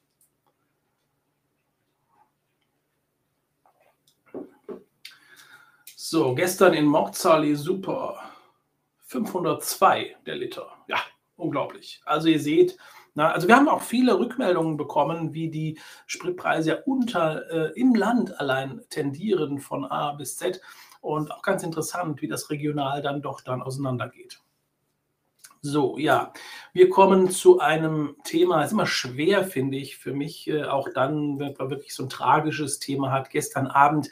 So, 6.12 6.34
gestern 6.34 6.74
in 6.74 6.84
Morzali 6.84 7.56
super. 7.56 8.20
502 9.04 10.16
der 10.26 10.36
Liter. 10.36 10.68
Ja, 10.86 10.98
unglaublich. 11.36 12.02
Also 12.04 12.28
ihr 12.28 12.38
seht, 12.38 12.76
na, 13.14 13.30
also 13.30 13.48
wir 13.48 13.56
haben 13.56 13.66
auch 13.66 13.80
viele 13.80 14.18
Rückmeldungen 14.18 14.76
bekommen, 14.76 15.32
wie 15.32 15.48
die 15.48 15.78
Spritpreise 16.06 16.68
ja 16.68 16.76
unter 16.84 17.50
äh, 17.50 17.80
im 17.80 17.94
Land 17.94 18.38
allein 18.38 18.82
tendieren 18.90 19.58
von 19.58 19.86
A 19.86 20.12
bis 20.12 20.36
Z. 20.36 20.60
Und 21.00 21.32
auch 21.32 21.40
ganz 21.40 21.62
interessant, 21.62 22.20
wie 22.20 22.28
das 22.28 22.50
regional 22.50 23.00
dann 23.00 23.22
doch 23.22 23.40
dann 23.40 23.62
auseinandergeht. 23.62 24.42
So, 25.62 25.96
ja, 25.96 26.34
wir 26.74 26.90
kommen 26.90 27.30
zu 27.30 27.60
einem 27.60 28.16
Thema, 28.24 28.62
ist 28.64 28.72
immer 28.72 28.86
schwer, 28.86 29.44
finde 29.44 29.78
ich, 29.78 29.96
für 29.96 30.12
mich, 30.12 30.46
äh, 30.46 30.64
auch 30.64 30.90
dann, 30.92 31.38
wenn 31.38 31.54
man 31.58 31.70
wirklich 31.70 31.94
so 31.94 32.02
ein 32.02 32.10
tragisches 32.10 32.80
Thema 32.80 33.12
hat. 33.12 33.30
Gestern 33.30 33.66
Abend 33.66 34.10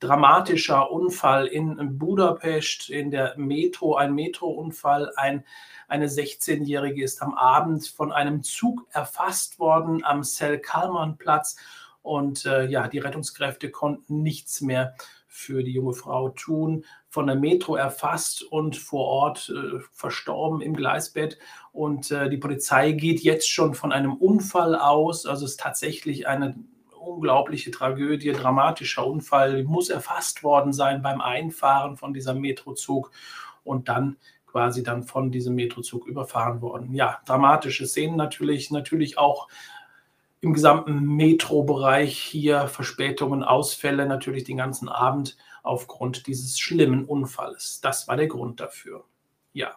dramatischer 0.00 0.90
Unfall 0.90 1.46
in 1.46 1.98
Budapest 1.98 2.90
in 2.90 3.10
der 3.10 3.34
Metro, 3.36 3.96
ein 3.96 4.14
Metrounfall. 4.14 5.12
Ein, 5.16 5.44
eine 5.88 6.06
16-Jährige 6.06 7.02
ist 7.02 7.20
am 7.22 7.34
Abend 7.34 7.86
von 7.88 8.12
einem 8.12 8.42
Zug 8.42 8.86
erfasst 8.90 9.58
worden 9.58 10.04
am 10.04 10.22
Sel-Kalman-Platz 10.22 11.56
und 12.02 12.46
äh, 12.46 12.66
ja, 12.66 12.88
die 12.88 12.98
Rettungskräfte 12.98 13.70
konnten 13.70 14.22
nichts 14.22 14.60
mehr 14.60 14.94
für 15.26 15.62
die 15.62 15.72
junge 15.72 15.92
Frau 15.92 16.30
tun, 16.30 16.84
von 17.08 17.26
der 17.26 17.36
Metro 17.36 17.76
erfasst 17.76 18.42
und 18.42 18.76
vor 18.76 19.04
Ort 19.04 19.52
äh, 19.54 19.78
verstorben 19.92 20.62
im 20.62 20.74
Gleisbett. 20.74 21.38
Und 21.70 22.10
äh, 22.10 22.28
die 22.30 22.38
Polizei 22.38 22.92
geht 22.92 23.20
jetzt 23.20 23.48
schon 23.48 23.74
von 23.74 23.92
einem 23.92 24.14
Unfall 24.14 24.74
aus. 24.74 25.26
Also 25.26 25.44
es 25.44 25.52
ist 25.52 25.60
tatsächlich 25.60 26.26
eine 26.26 26.56
unglaubliche 27.00 27.70
Tragödie, 27.70 28.32
dramatischer 28.32 29.06
Unfall, 29.06 29.64
muss 29.64 29.90
erfasst 29.90 30.42
worden 30.42 30.72
sein 30.72 31.02
beim 31.02 31.20
Einfahren 31.20 31.96
von 31.96 32.12
dieser 32.12 32.34
Metrozug 32.34 33.10
und 33.64 33.88
dann 33.88 34.16
quasi 34.46 34.82
dann 34.82 35.02
von 35.02 35.30
diesem 35.30 35.54
Metrozug 35.54 36.06
überfahren 36.06 36.60
worden. 36.60 36.94
Ja, 36.94 37.20
dramatische 37.26 37.86
Szenen 37.86 38.16
natürlich, 38.16 38.70
natürlich 38.70 39.18
auch 39.18 39.48
im 40.40 40.52
gesamten 40.52 41.16
Metrobereich 41.16 42.18
hier 42.18 42.68
Verspätungen, 42.68 43.42
Ausfälle 43.42 44.06
natürlich 44.06 44.44
den 44.44 44.56
ganzen 44.56 44.88
Abend 44.88 45.36
aufgrund 45.62 46.26
dieses 46.26 46.58
schlimmen 46.58 47.04
Unfalles. 47.04 47.80
Das 47.82 48.08
war 48.08 48.16
der 48.16 48.28
Grund 48.28 48.60
dafür. 48.60 49.04
Ja. 49.52 49.74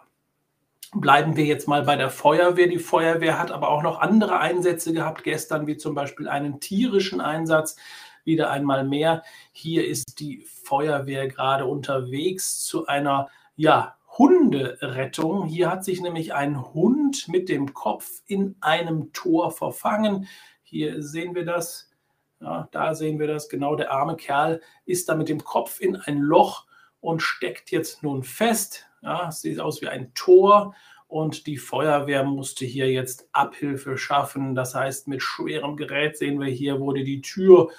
Bleiben 0.94 1.38
wir 1.38 1.46
jetzt 1.46 1.70
mal 1.70 1.84
bei 1.84 1.96
der 1.96 2.10
Feuerwehr. 2.10 2.68
Die 2.68 2.78
Feuerwehr 2.78 3.40
hat 3.40 3.50
aber 3.52 3.70
auch 3.70 3.82
noch 3.82 4.02
andere 4.02 4.40
Einsätze 4.40 4.92
gehabt 4.92 5.24
gestern, 5.24 5.66
wie 5.66 5.78
zum 5.78 5.96
Beispiel 5.96 6.28
einen 6.28 6.60
tierischen 6.60 7.22
Einsatz. 7.22 7.78
Wieder 8.26 8.52
einmal 8.52 8.84
mehr. 8.84 9.24
Hier 9.54 9.88
ist 9.88 10.20
die 10.20 10.46
Feuerwehr 10.64 11.30
gerade 11.30 11.66
unterwegs 11.66 12.66
zu 12.66 12.88
einer 12.88 13.30
ja, 13.56 13.96
Hunderettung. 14.18 15.46
Hier 15.46 15.72
hat 15.72 15.86
sich 15.86 16.02
nämlich 16.02 16.34
ein 16.34 16.74
Hund 16.74 17.30
mit 17.30 17.48
dem 17.48 17.74
Kopf 17.74 18.22
in 18.28 18.58
einem 18.60 19.14
Tor 19.14 19.52
verfangen. 19.52 20.28
Hier 20.62 21.02
sehen 21.02 21.36
wir 21.36 21.46
das. 21.46 21.90
Ja, 22.42 22.68
da 22.72 22.96
sehen 22.96 23.18
wir 23.18 23.28
das. 23.28 23.48
Genau, 23.48 23.78
der 23.78 23.94
arme 23.94 24.18
Kerl 24.18 24.62
ist 24.86 25.08
da 25.08 25.16
mit 25.16 25.30
dem 25.30 25.44
Kopf 25.44 25.80
in 25.80 25.96
ein 25.96 26.20
Loch 26.20 26.66
und 27.00 27.22
steckt 27.22 27.72
jetzt 27.72 28.04
nun 28.04 28.24
fest. 28.24 28.91
Ja, 29.02 29.30
es 29.30 29.42
sieht 29.42 29.60
aus 29.60 29.82
wie 29.82 29.88
ein 29.88 30.14
Tor 30.14 30.76
und 31.08 31.46
die 31.46 31.58
Feuerwehr 31.58 32.24
musste 32.24 32.66
hier 32.66 32.90
jetzt 32.90 33.28
Abhilfe 33.34 33.98
schaffen. 33.98 34.56
Das 34.56 34.76
heißt, 34.76 35.08
mit 35.08 35.22
schwerem 35.22 35.76
Gerät 35.76 36.18
sehen 36.18 36.40
wir 36.40 36.48
hier, 36.48 36.80
wurde 36.80 37.04
die 37.04 37.22
Tür 37.22 37.70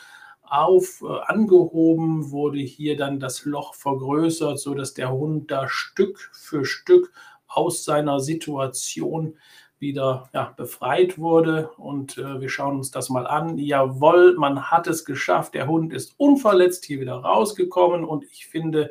auf 0.43 1.03
äh, 1.03 1.21
angehoben, 1.27 2.31
wurde 2.31 2.59
hier 2.59 2.97
dann 2.97 3.21
das 3.21 3.47
Loch 3.47 3.75
vergrößert, 3.75 4.59
sodass 4.59 4.93
der 4.93 5.13
Hund 5.13 5.51
da 5.51 5.67
Stück 5.67 6.31
für 6.35 6.67
Stück 6.67 7.11
aus 7.47 7.85
seiner 7.85 8.21
Situation 8.21 9.39
wieder 9.79 10.29
ja, 10.35 10.53
befreit 10.57 11.19
wurde. 11.19 11.71
Und 11.79 12.19
äh, 12.19 12.41
wir 12.41 12.51
schauen 12.51 12.77
uns 12.77 12.91
das 12.91 13.09
mal 13.09 13.27
an. 13.27 13.57
Jawohl, 13.57 14.37
man 14.37 14.71
hat 14.71 14.87
es 14.87 15.07
geschafft. 15.07 15.55
Der 15.55 15.69
Hund 15.69 15.95
ist 15.95 16.15
unverletzt 16.19 16.85
hier 16.85 17.01
wieder 17.01 17.17
rausgekommen. 17.17 18.05
Und 18.05 18.25
ich 18.25 18.47
finde 18.47 18.91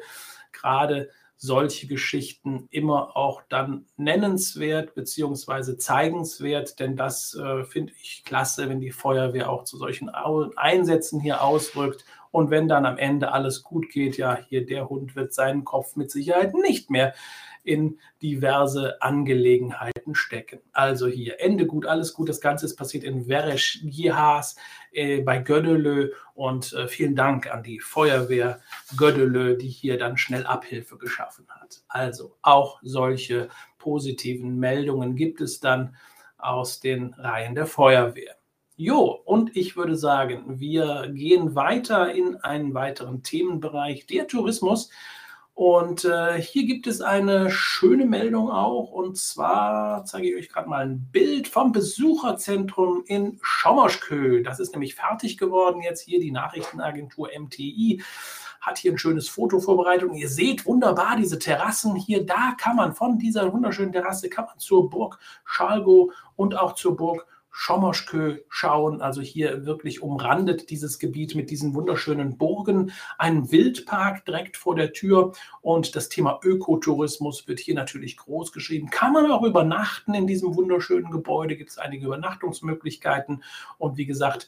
gerade 0.51 1.09
solche 1.43 1.87
Geschichten 1.87 2.67
immer 2.69 3.17
auch 3.17 3.41
dann 3.49 3.87
nennenswert 3.97 4.93
bzw. 4.93 5.75
zeigenswert, 5.75 6.79
denn 6.79 6.95
das 6.95 7.33
äh, 7.33 7.63
finde 7.63 7.93
ich 7.99 8.23
klasse, 8.23 8.69
wenn 8.69 8.79
die 8.79 8.91
Feuerwehr 8.91 9.49
auch 9.49 9.63
zu 9.63 9.77
solchen 9.77 10.09
Einsätzen 10.09 11.19
hier 11.19 11.41
ausrückt 11.41 12.05
und 12.29 12.51
wenn 12.51 12.67
dann 12.67 12.85
am 12.85 12.99
Ende 12.99 13.31
alles 13.31 13.63
gut 13.63 13.89
geht, 13.89 14.17
ja, 14.17 14.37
hier 14.49 14.67
der 14.67 14.87
Hund 14.87 15.15
wird 15.15 15.33
seinen 15.33 15.65
Kopf 15.65 15.95
mit 15.95 16.11
Sicherheit 16.11 16.53
nicht 16.53 16.91
mehr 16.91 17.15
in 17.63 17.99
diverse 18.21 19.01
Angelegenheiten 19.01 20.15
stecken. 20.15 20.59
Also 20.73 21.07
hier 21.07 21.39
Ende 21.39 21.65
gut, 21.65 21.85
alles 21.85 22.13
gut. 22.13 22.29
Das 22.29 22.41
Ganze 22.41 22.65
ist 22.65 22.75
passiert 22.75 23.03
in 23.03 23.25
Veresch 23.25 23.81
Jihas 23.83 24.55
äh, 24.91 25.21
bei 25.21 25.39
Gödelö 25.39 26.11
und 26.33 26.73
äh, 26.73 26.87
vielen 26.87 27.15
Dank 27.15 27.51
an 27.51 27.63
die 27.63 27.79
Feuerwehr 27.79 28.61
Gödelö, 28.97 29.57
die 29.57 29.69
hier 29.69 29.97
dann 29.97 30.17
schnell 30.17 30.45
Abhilfe 30.45 30.97
geschaffen 30.97 31.47
hat. 31.49 31.81
Also 31.87 32.35
auch 32.41 32.79
solche 32.83 33.49
positiven 33.77 34.57
Meldungen 34.57 35.15
gibt 35.15 35.41
es 35.41 35.59
dann 35.59 35.95
aus 36.37 36.79
den 36.79 37.13
Reihen 37.13 37.55
der 37.55 37.65
Feuerwehr. 37.65 38.35
Jo, 38.75 39.21
und 39.25 39.55
ich 39.55 39.75
würde 39.75 39.95
sagen, 39.95 40.59
wir 40.59 41.11
gehen 41.13 41.53
weiter 41.53 42.11
in 42.11 42.37
einen 42.37 42.73
weiteren 42.73 43.21
Themenbereich, 43.21 44.07
der 44.07 44.27
Tourismus. 44.27 44.89
Und 45.61 46.05
äh, 46.05 46.41
hier 46.41 46.65
gibt 46.65 46.87
es 46.87 47.01
eine 47.01 47.51
schöne 47.51 48.07
Meldung 48.07 48.49
auch. 48.49 48.89
Und 48.89 49.19
zwar 49.19 50.03
zeige 50.05 50.27
ich 50.29 50.35
euch 50.35 50.49
gerade 50.49 50.67
mal 50.67 50.83
ein 50.83 51.07
Bild 51.11 51.47
vom 51.47 51.71
Besucherzentrum 51.71 53.03
in 53.05 53.37
Schommerschkö. 53.43 54.41
Das 54.41 54.59
ist 54.59 54.71
nämlich 54.71 54.95
fertig 54.95 55.37
geworden 55.37 55.83
jetzt 55.83 56.01
hier. 56.01 56.19
Die 56.19 56.31
Nachrichtenagentur 56.31 57.29
MTI 57.39 58.01
hat 58.59 58.79
hier 58.79 58.91
ein 58.91 58.97
schönes 58.97 59.29
Foto 59.29 59.59
vorbereitet. 59.59 60.09
Und 60.09 60.15
ihr 60.15 60.29
seht 60.29 60.65
wunderbar 60.65 61.15
diese 61.15 61.37
Terrassen 61.37 61.95
hier. 61.95 62.25
Da 62.25 62.55
kann 62.59 62.75
man 62.75 62.95
von 62.95 63.19
dieser 63.19 63.53
wunderschönen 63.53 63.91
Terrasse 63.91 64.29
kann 64.29 64.45
man 64.45 64.57
zur 64.57 64.89
Burg 64.89 65.19
Schalgo 65.45 66.11
und 66.35 66.57
auch 66.57 66.73
zur 66.73 66.95
Burg 66.95 67.27
Schomoschkö 67.51 68.39
schauen. 68.49 69.01
Also 69.01 69.21
hier 69.21 69.65
wirklich 69.65 70.01
umrandet 70.01 70.69
dieses 70.69 70.99
Gebiet 70.99 71.35
mit 71.35 71.49
diesen 71.51 71.75
wunderschönen 71.75 72.37
Burgen, 72.37 72.91
ein 73.17 73.51
Wildpark 73.51 74.25
direkt 74.25 74.57
vor 74.57 74.75
der 74.75 74.93
Tür 74.93 75.33
und 75.61 75.95
das 75.95 76.09
Thema 76.09 76.39
Ökotourismus 76.43 77.47
wird 77.47 77.59
hier 77.59 77.75
natürlich 77.75 78.17
groß 78.17 78.51
geschrieben. 78.51 78.89
Kann 78.89 79.13
man 79.13 79.29
auch 79.31 79.43
übernachten 79.43 80.13
in 80.13 80.27
diesem 80.27 80.55
wunderschönen 80.55 81.11
Gebäude, 81.11 81.57
gibt 81.57 81.71
es 81.71 81.77
einige 81.77 82.07
Übernachtungsmöglichkeiten 82.07 83.43
und 83.77 83.97
wie 83.97 84.05
gesagt, 84.05 84.47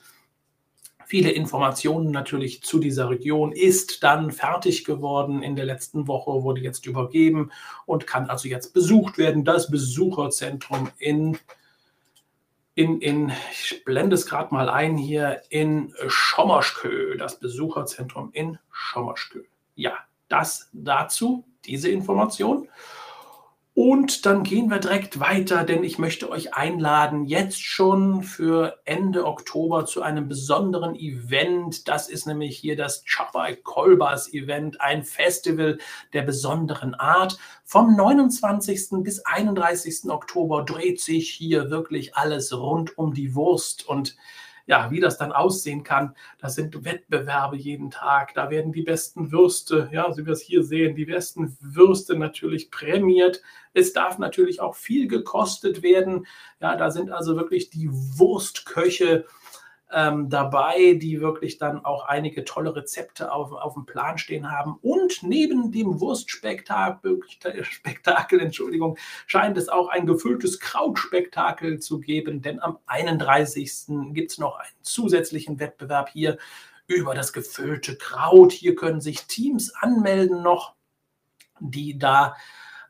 viele 1.05 1.31
Informationen 1.31 2.11
natürlich 2.11 2.63
zu 2.63 2.79
dieser 2.79 3.09
Region, 3.09 3.51
ist 3.51 4.03
dann 4.03 4.31
fertig 4.31 4.85
geworden 4.85 5.43
in 5.43 5.55
der 5.55 5.65
letzten 5.65 6.07
Woche, 6.07 6.43
wurde 6.43 6.61
jetzt 6.61 6.85
übergeben 6.85 7.51
und 7.85 8.07
kann 8.07 8.29
also 8.29 8.47
jetzt 8.47 8.73
besucht 8.73 9.17
werden. 9.17 9.43
Das 9.43 9.69
Besucherzentrum 9.69 10.89
in 10.97 11.37
in, 12.75 13.01
in, 13.01 13.31
ich 13.51 13.83
blende 13.85 14.15
es 14.15 14.25
gerade 14.25 14.53
mal 14.53 14.69
ein 14.69 14.97
hier, 14.97 15.41
in 15.49 15.93
Schommerschkö, 16.07 17.17
das 17.17 17.39
Besucherzentrum 17.39 18.31
in 18.33 18.57
Schommerschkö. 18.71 19.43
Ja, 19.75 19.97
das 20.27 20.69
dazu, 20.73 21.45
diese 21.65 21.89
Information. 21.89 22.67
Und 23.75 24.27
dann 24.27 24.43
gehen 24.43 24.69
wir 24.69 24.77
direkt 24.77 25.19
weiter, 25.19 25.63
denn 25.63 25.83
ich 25.83 25.97
möchte 25.97 26.29
euch 26.29 26.53
einladen, 26.53 27.25
jetzt 27.25 27.59
schon 27.59 28.21
für 28.21 28.79
Ende 28.85 29.25
Oktober 29.25 29.87
zu 29.87 30.03
einem 30.03 30.27
besonderen 30.27 30.95
Event. 30.95 31.87
Das 31.87 32.07
ist 32.07 32.27
nämlich 32.27 32.55
hier 32.55 32.75
das 32.75 33.03
Chabai 33.03 33.55
Kolbas 33.55 34.31
Event, 34.31 34.79
ein 34.79 35.03
Festival 35.03 35.79
der 36.13 36.21
besonderen 36.21 36.93
Art. 36.93 37.39
Vom 37.63 37.95
29. 37.95 39.01
bis 39.01 39.25
31. 39.25 40.11
Oktober 40.11 40.63
dreht 40.63 41.01
sich 41.01 41.31
hier 41.31 41.71
wirklich 41.71 42.15
alles 42.15 42.55
rund 42.55 42.95
um 42.99 43.15
die 43.15 43.33
Wurst 43.33 43.87
und 43.87 44.15
ja, 44.65 44.91
wie 44.91 44.99
das 44.99 45.17
dann 45.17 45.31
aussehen 45.31 45.83
kann, 45.83 46.15
das 46.39 46.55
sind 46.55 46.85
Wettbewerbe 46.85 47.57
jeden 47.57 47.91
Tag. 47.91 48.33
Da 48.33 48.49
werden 48.49 48.71
die 48.71 48.83
besten 48.83 49.31
Würste, 49.31 49.89
ja, 49.91 50.11
so 50.11 50.21
wie 50.21 50.25
wir 50.25 50.33
es 50.33 50.41
hier 50.41 50.63
sehen, 50.63 50.95
die 50.95 51.05
besten 51.05 51.57
Würste 51.59 52.15
natürlich 52.15 52.71
prämiert. 52.71 53.41
Es 53.73 53.93
darf 53.93 54.19
natürlich 54.19 54.61
auch 54.61 54.75
viel 54.75 55.07
gekostet 55.07 55.83
werden. 55.83 56.25
Ja, 56.61 56.75
da 56.75 56.91
sind 56.91 57.11
also 57.11 57.35
wirklich 57.35 57.69
die 57.69 57.89
Wurstköche 57.91 59.25
ähm, 59.93 60.29
dabei, 60.29 60.93
die 60.95 61.21
wirklich 61.21 61.59
dann 61.59 61.85
auch 61.85 62.05
einige 62.05 62.43
tolle 62.43 62.75
Rezepte 62.75 63.31
auf, 63.31 63.51
auf 63.51 63.75
dem 63.75 63.85
Plan 63.85 64.17
stehen 64.17 64.51
haben. 64.51 64.77
Und 64.81 65.21
neben 65.21 65.71
dem 65.71 65.99
Wurstspektakel, 65.99 67.21
Spektakel, 67.63 68.39
Entschuldigung, 68.39 68.97
scheint 69.27 69.57
es 69.57 69.69
auch 69.69 69.89
ein 69.89 70.07
gefülltes 70.07 70.59
Krautspektakel 70.59 71.79
zu 71.79 71.99
geben, 71.99 72.41
denn 72.41 72.59
am 72.59 72.79
31. 72.87 74.13
gibt 74.13 74.31
es 74.31 74.37
noch 74.39 74.57
einen 74.57 74.75
zusätzlichen 74.81 75.59
Wettbewerb 75.59 76.09
hier 76.09 76.37
über 76.87 77.13
das 77.13 77.31
gefüllte 77.31 77.95
Kraut. 77.95 78.51
Hier 78.51 78.75
können 78.75 78.99
sich 78.99 79.25
Teams 79.27 79.73
anmelden 79.75 80.41
noch, 80.41 80.73
die 81.59 81.99
da 81.99 82.35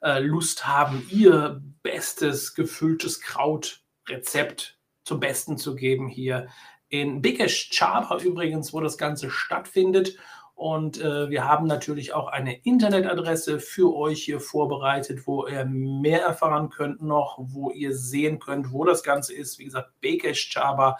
äh, 0.01 0.19
Lust 0.19 0.65
haben, 0.67 1.05
ihr 1.09 1.61
bestes 1.83 2.55
gefülltes 2.55 3.19
Krautrezept 3.21 4.77
zum 5.03 5.19
Besten 5.19 5.57
zu 5.57 5.75
geben 5.75 6.07
hier 6.07 6.47
in 6.93 7.23
Bikesh 7.23 7.71
Chaba 7.71 8.19
übrigens, 8.19 8.71
wo 8.71 8.79
das 8.79 8.99
Ganze 8.99 9.31
stattfindet. 9.31 10.15
Und 10.53 11.01
äh, 11.01 11.27
wir 11.31 11.43
haben 11.43 11.65
natürlich 11.65 12.13
auch 12.13 12.27
eine 12.27 12.55
Internetadresse 12.59 13.59
für 13.59 13.95
euch 13.95 14.23
hier 14.23 14.39
vorbereitet, 14.39 15.25
wo 15.25 15.47
ihr 15.47 15.65
mehr 15.65 16.21
erfahren 16.21 16.69
könnt 16.69 17.01
noch, 17.01 17.39
wo 17.41 17.71
ihr 17.71 17.97
sehen 17.97 18.37
könnt, 18.37 18.71
wo 18.71 18.85
das 18.85 19.01
Ganze 19.01 19.33
ist. 19.33 19.57
Wie 19.57 19.65
gesagt, 19.65 19.89
Bekesh 20.01 20.51
Chaba 20.51 20.97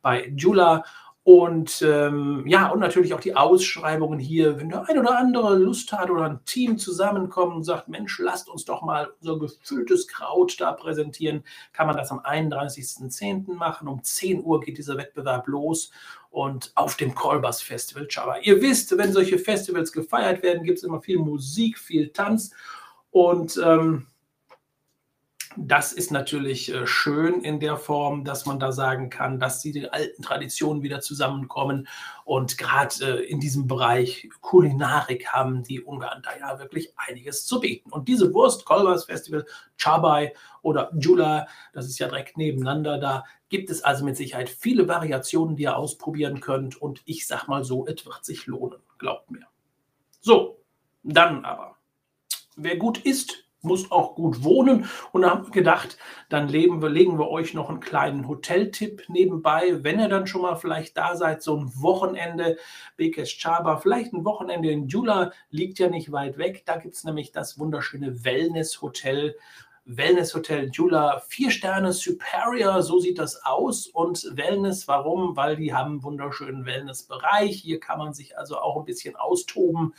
bei 0.00 0.32
Jula. 0.34 0.82
Und 1.24 1.80
ähm, 1.80 2.44
ja, 2.46 2.68
und 2.68 2.80
natürlich 2.80 3.14
auch 3.14 3.20
die 3.20 3.34
Ausschreibungen 3.34 4.18
hier, 4.18 4.60
wenn 4.60 4.68
der 4.68 4.86
ein 4.86 4.98
oder 4.98 5.16
andere 5.16 5.56
Lust 5.56 5.90
hat 5.90 6.10
oder 6.10 6.24
ein 6.24 6.44
Team 6.44 6.76
zusammenkommt 6.76 7.56
und 7.56 7.64
sagt, 7.64 7.88
Mensch, 7.88 8.18
lasst 8.18 8.50
uns 8.50 8.66
doch 8.66 8.82
mal 8.82 9.10
unser 9.20 9.38
gefülltes 9.38 10.06
Kraut 10.06 10.60
da 10.60 10.72
präsentieren, 10.72 11.42
kann 11.72 11.86
man 11.86 11.96
das 11.96 12.10
am 12.10 12.20
31.10. 12.20 13.54
machen. 13.54 13.88
Um 13.88 14.04
10 14.04 14.44
Uhr 14.44 14.60
geht 14.60 14.76
dieser 14.76 14.98
Wettbewerb 14.98 15.48
los 15.48 15.90
und 16.28 16.72
auf 16.74 16.96
dem 16.96 17.14
Kolbers 17.14 17.62
Festival 17.62 18.06
Java. 18.10 18.36
Ihr 18.42 18.60
wisst, 18.60 18.96
wenn 18.98 19.14
solche 19.14 19.38
Festivals 19.38 19.92
gefeiert 19.92 20.42
werden, 20.42 20.62
gibt 20.62 20.76
es 20.76 20.84
immer 20.84 21.00
viel 21.00 21.18
Musik, 21.18 21.78
viel 21.78 22.10
Tanz 22.10 22.50
und 23.10 23.58
ähm, 23.64 24.08
das 25.56 25.92
ist 25.92 26.10
natürlich 26.10 26.72
äh, 26.72 26.86
schön 26.86 27.42
in 27.42 27.60
der 27.60 27.76
Form, 27.76 28.24
dass 28.24 28.46
man 28.46 28.58
da 28.58 28.72
sagen 28.72 29.10
kann, 29.10 29.38
dass 29.38 29.60
die 29.60 29.88
alten 29.88 30.22
Traditionen 30.22 30.82
wieder 30.82 31.00
zusammenkommen. 31.00 31.88
Und 32.24 32.58
gerade 32.58 33.20
äh, 33.20 33.24
in 33.24 33.40
diesem 33.40 33.66
Bereich 33.66 34.28
Kulinarik 34.40 35.28
haben 35.28 35.62
die 35.62 35.80
Ungarn 35.80 36.22
da 36.22 36.36
ja 36.38 36.58
wirklich 36.58 36.92
einiges 36.96 37.46
zu 37.46 37.60
bieten. 37.60 37.92
Und 37.92 38.08
diese 38.08 38.32
Wurst, 38.34 38.64
Kolbas 38.64 39.04
Festival, 39.04 39.46
Chabay 39.76 40.34
oder 40.62 40.90
Jula, 40.98 41.46
das 41.72 41.86
ist 41.86 41.98
ja 41.98 42.08
direkt 42.08 42.36
nebeneinander, 42.36 42.98
da 42.98 43.24
gibt 43.48 43.70
es 43.70 43.82
also 43.82 44.04
mit 44.04 44.16
Sicherheit 44.16 44.48
viele 44.48 44.88
Variationen, 44.88 45.56
die 45.56 45.64
ihr 45.64 45.76
ausprobieren 45.76 46.40
könnt. 46.40 46.80
Und 46.80 47.02
ich 47.04 47.26
sag 47.26 47.46
mal 47.46 47.64
so, 47.64 47.86
es 47.86 48.04
wird 48.04 48.24
sich 48.24 48.46
lohnen, 48.46 48.80
glaubt 48.98 49.30
mir. 49.30 49.46
So, 50.20 50.60
dann 51.02 51.44
aber. 51.44 51.76
Wer 52.56 52.76
gut 52.76 52.98
isst, 52.98 53.43
muss 53.64 53.90
auch 53.90 54.14
gut 54.14 54.44
wohnen. 54.44 54.88
Und 55.12 55.26
haben 55.26 55.50
gedacht, 55.50 55.98
dann 56.28 56.48
legen 56.48 56.82
wir, 56.82 56.88
legen 56.88 57.18
wir 57.18 57.28
euch 57.28 57.54
noch 57.54 57.68
einen 57.68 57.80
kleinen 57.80 58.28
Hoteltipp 58.28 59.04
nebenbei, 59.08 59.82
wenn 59.82 60.00
ihr 60.00 60.08
dann 60.08 60.26
schon 60.26 60.42
mal 60.42 60.56
vielleicht 60.56 60.96
da 60.96 61.16
seid, 61.16 61.42
so 61.42 61.56
ein 61.56 61.72
Wochenende, 61.76 62.58
Bekes 62.96 63.30
Chaba, 63.30 63.78
vielleicht 63.78 64.12
ein 64.12 64.24
Wochenende 64.24 64.70
in 64.70 64.88
Jula, 64.88 65.32
liegt 65.50 65.78
ja 65.78 65.88
nicht 65.88 66.12
weit 66.12 66.38
weg. 66.38 66.62
Da 66.66 66.76
gibt 66.76 66.94
es 66.94 67.04
nämlich 67.04 67.32
das 67.32 67.58
wunderschöne 67.58 68.24
Wellness-Hotel. 68.24 69.36
Wellness 69.86 70.34
Hotel 70.34 70.70
Jula, 70.72 71.20
vier 71.28 71.50
Sterne 71.50 71.92
Superior, 71.92 72.82
so 72.82 73.00
sieht 73.00 73.18
das 73.18 73.44
aus. 73.44 73.86
Und 73.86 74.26
Wellness, 74.34 74.88
warum? 74.88 75.36
Weil 75.36 75.56
die 75.56 75.74
haben 75.74 75.90
einen 75.92 76.02
wunderschönen 76.02 76.64
Wellnessbereich. 76.64 77.60
Hier 77.60 77.80
kann 77.80 77.98
man 77.98 78.14
sich 78.14 78.38
also 78.38 78.58
auch 78.58 78.78
ein 78.78 78.86
bisschen 78.86 79.14
austoben 79.14 79.92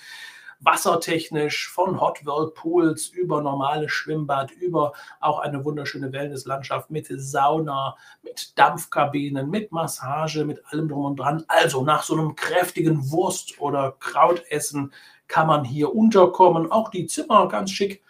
wassertechnisch 0.60 1.70
von 1.70 2.00
Hot 2.00 2.26
Whirlpools 2.26 3.08
über 3.08 3.42
normales 3.42 3.92
Schwimmbad, 3.92 4.52
über 4.52 4.94
auch 5.20 5.40
eine 5.40 5.64
wunderschöne 5.64 6.12
Wellnesslandschaft 6.12 6.90
mit 6.92 7.08
Sauna, 7.10 7.96
mit 8.24 8.58
Dampfkabinen, 8.58 9.50
mit 9.50 9.72
Massage, 9.72 10.46
mit 10.46 10.64
allem 10.68 10.90
drum 10.90 11.06
und 11.06 11.20
dran. 11.20 11.44
Also 11.48 11.84
nach 11.84 12.04
so 12.04 12.16
einem 12.16 12.36
kräftigen 12.36 13.12
Wurst- 13.12 13.60
oder 13.60 13.96
Krautessen 14.00 14.94
kann 15.28 15.48
man 15.48 15.64
hier 15.64 15.94
unterkommen. 15.94 16.72
Auch 16.72 16.90
die 16.90 17.08
Zimmer 17.08 17.48
ganz 17.48 17.72
schick. 17.72 18.04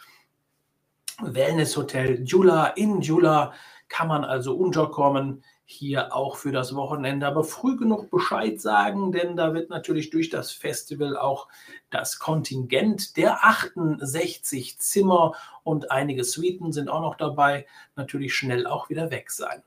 Wellnesshotel 1.21 2.23
Jula 2.25 2.67
in 2.67 3.01
Jula 3.01 3.53
kann 3.87 4.07
man 4.07 4.25
also 4.25 4.55
unterkommen 4.55 5.43
hier 5.65 6.15
auch 6.15 6.37
für 6.37 6.51
das 6.51 6.75
Wochenende. 6.75 7.25
Aber 7.25 7.43
früh 7.43 7.75
genug 7.75 8.11
Bescheid 8.11 8.61
sagen, 8.61 9.11
denn 9.11 9.35
da 9.35 9.53
wird 9.53 9.69
natürlich 9.69 10.11
durch 10.11 10.29
das 10.29 10.51
Festival 10.51 11.17
auch 11.17 11.47
das 11.89 12.19
Kontingent 12.19 13.17
der 13.17 13.43
68 13.43 14.79
Zimmer 14.79 15.33
und 15.63 15.91
einige 15.91 16.23
Suiten 16.23 16.71
sind 16.71 16.89
auch 16.89 17.01
noch 17.01 17.15
dabei, 17.15 17.65
natürlich 17.95 18.35
schnell 18.35 18.67
auch 18.67 18.89
wieder 18.89 19.09
weg 19.09 19.31
sein. 19.31 19.63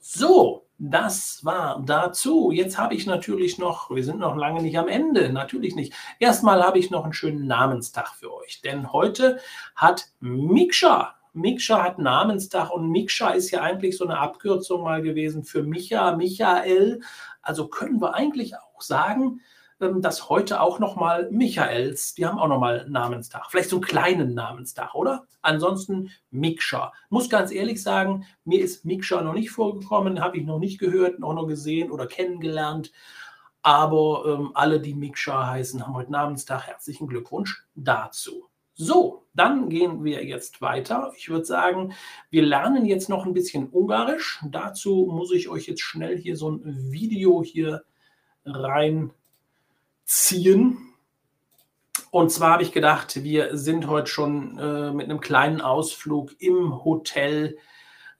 So, 0.00 0.66
das 0.78 1.44
war 1.44 1.82
dazu. 1.84 2.50
Jetzt 2.52 2.78
habe 2.78 2.94
ich 2.94 3.06
natürlich 3.06 3.58
noch, 3.58 3.90
wir 3.90 4.04
sind 4.04 4.18
noch 4.18 4.36
lange 4.36 4.62
nicht 4.62 4.78
am 4.78 4.88
Ende, 4.88 5.32
natürlich 5.32 5.74
nicht. 5.74 5.92
Erstmal 6.18 6.62
habe 6.62 6.78
ich 6.78 6.90
noch 6.90 7.04
einen 7.04 7.12
schönen 7.12 7.46
Namenstag 7.46 8.14
für 8.14 8.34
euch, 8.34 8.60
denn 8.62 8.92
heute 8.92 9.38
hat 9.74 10.08
Miksha 10.20 11.14
Miksha 11.36 11.82
hat 11.82 11.98
Namenstag 11.98 12.70
und 12.70 12.90
Miksha 12.90 13.30
ist 13.30 13.50
ja 13.50 13.60
eigentlich 13.60 13.98
so 13.98 14.04
eine 14.04 14.18
Abkürzung 14.18 14.82
mal 14.82 15.02
gewesen 15.02 15.44
für 15.44 15.62
Micha, 15.62 16.16
Michael. 16.16 17.00
Also 17.42 17.68
können 17.68 18.00
wir 18.00 18.14
eigentlich 18.14 18.56
auch 18.56 18.80
sagen, 18.80 19.42
ähm, 19.78 20.00
dass 20.00 20.30
heute 20.30 20.62
auch 20.62 20.78
nochmal 20.78 21.30
Michaels, 21.30 22.14
die 22.14 22.24
haben 22.24 22.38
auch 22.38 22.48
nochmal 22.48 22.86
Namenstag. 22.88 23.50
Vielleicht 23.50 23.68
so 23.68 23.76
einen 23.76 23.84
kleinen 23.84 24.32
Namenstag, 24.32 24.94
oder? 24.94 25.26
Ansonsten 25.42 26.10
Miksha. 26.30 26.94
Muss 27.10 27.28
ganz 27.28 27.52
ehrlich 27.52 27.82
sagen, 27.82 28.24
mir 28.46 28.60
ist 28.60 28.86
Miksha 28.86 29.20
noch 29.20 29.34
nicht 29.34 29.50
vorgekommen, 29.50 30.20
habe 30.20 30.38
ich 30.38 30.46
noch 30.46 30.58
nicht 30.58 30.78
gehört, 30.78 31.18
noch 31.18 31.34
noch 31.34 31.46
gesehen 31.46 31.90
oder 31.90 32.06
kennengelernt. 32.06 32.92
Aber 33.60 34.24
ähm, 34.26 34.52
alle, 34.54 34.80
die 34.80 34.94
Miksha 34.94 35.48
heißen, 35.48 35.86
haben 35.86 35.94
heute 35.94 36.12
Namenstag. 36.12 36.66
Herzlichen 36.66 37.08
Glückwunsch 37.08 37.66
dazu. 37.74 38.48
So, 38.78 39.24
dann 39.32 39.70
gehen 39.70 40.04
wir 40.04 40.22
jetzt 40.22 40.60
weiter. 40.60 41.10
Ich 41.16 41.30
würde 41.30 41.46
sagen, 41.46 41.94
wir 42.28 42.42
lernen 42.42 42.84
jetzt 42.84 43.08
noch 43.08 43.24
ein 43.24 43.32
bisschen 43.32 43.70
Ungarisch. 43.70 44.38
Dazu 44.50 45.08
muss 45.10 45.32
ich 45.32 45.48
euch 45.48 45.66
jetzt 45.66 45.80
schnell 45.80 46.18
hier 46.18 46.36
so 46.36 46.50
ein 46.50 46.92
Video 46.92 47.42
hier 47.42 47.84
reinziehen. 48.44 49.16
Und 52.10 52.30
zwar 52.30 52.52
habe 52.52 52.64
ich 52.64 52.72
gedacht, 52.72 53.24
wir 53.24 53.56
sind 53.56 53.86
heute 53.86 54.10
schon 54.10 54.58
äh, 54.58 54.92
mit 54.92 55.08
einem 55.08 55.20
kleinen 55.20 55.62
Ausflug 55.62 56.38
im 56.38 56.84
Hotel 56.84 57.56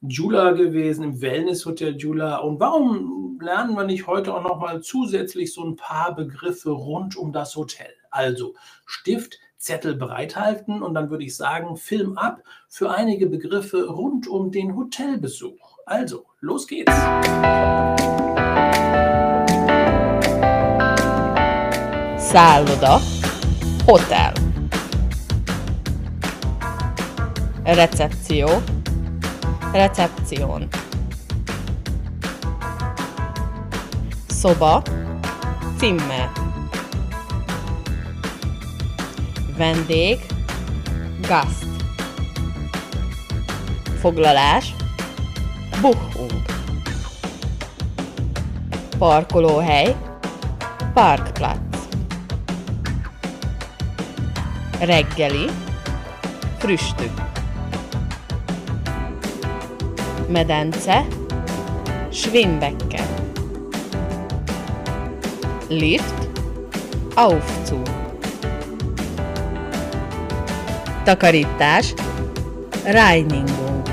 Jula 0.01 0.53
gewesen, 0.53 1.05
im 1.05 1.21
Wellness-Hotel 1.21 1.97
Jula. 1.97 2.39
Und 2.39 2.61
warum 2.61 3.39
lernen 3.43 3.77
wir 3.77 3.85
nicht 3.85 4.07
heute 4.07 4.35
auch 4.35 4.43
noch 4.43 4.59
mal 4.59 4.81
zusätzlich 4.81 5.53
so 5.53 5.63
ein 5.65 5.77
paar 5.77 6.15
Begriffe 6.15 6.71
rund 6.71 7.15
um 7.15 7.31
das 7.33 7.57
Hotel? 7.57 7.93
Also 8.11 8.55
Stift, 8.87 9.39
Zettel 9.67 9.97
bereithalten 9.97 10.81
und 10.81 10.95
dann 10.95 11.11
würde 11.11 11.25
ich 11.25 11.37
sagen, 11.37 11.77
Film 11.77 12.17
ab 12.17 12.41
für 12.69 12.93
einige 12.93 13.27
Begriffe 13.27 13.89
rund 13.89 14.29
um 14.29 14.53
den 14.53 14.77
Hotelbesuch. 14.77 15.79
Also, 15.85 16.25
los 16.41 16.69
geht's. 16.69 16.93
Szálloda, 22.19 23.01
Hotel. 23.87 24.35
Recepció, 27.65 28.63
Recepción. 29.75 30.69
Szoba, 34.29 34.85
Zimmer. 35.79 36.31
Vendég, 39.57 40.19
Gast. 41.29 41.67
Foglalás, 44.01 44.75
Buchung. 45.81 46.43
Parkolóhely, 48.99 49.95
Parkplatz. 50.95 51.89
Reggeli, 54.81 55.51
Frühstück. 56.59 57.23
Medence, 60.29 61.07
Schwimmbecken. 62.11 63.05
Lift, 65.69 66.29
Aufzug. 67.15 67.96
Takarítás, 71.07 71.95
Reinigung. 72.85 73.85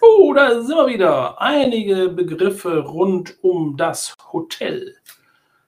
Oh, 0.00 0.32
da 0.32 0.62
sind 0.62 0.76
wir 0.76 0.86
wieder. 0.86 1.42
Einige 1.42 2.08
Begriffe 2.10 2.78
rund 2.78 3.36
um 3.42 3.76
das 3.76 4.14
Hotel. 4.32 4.94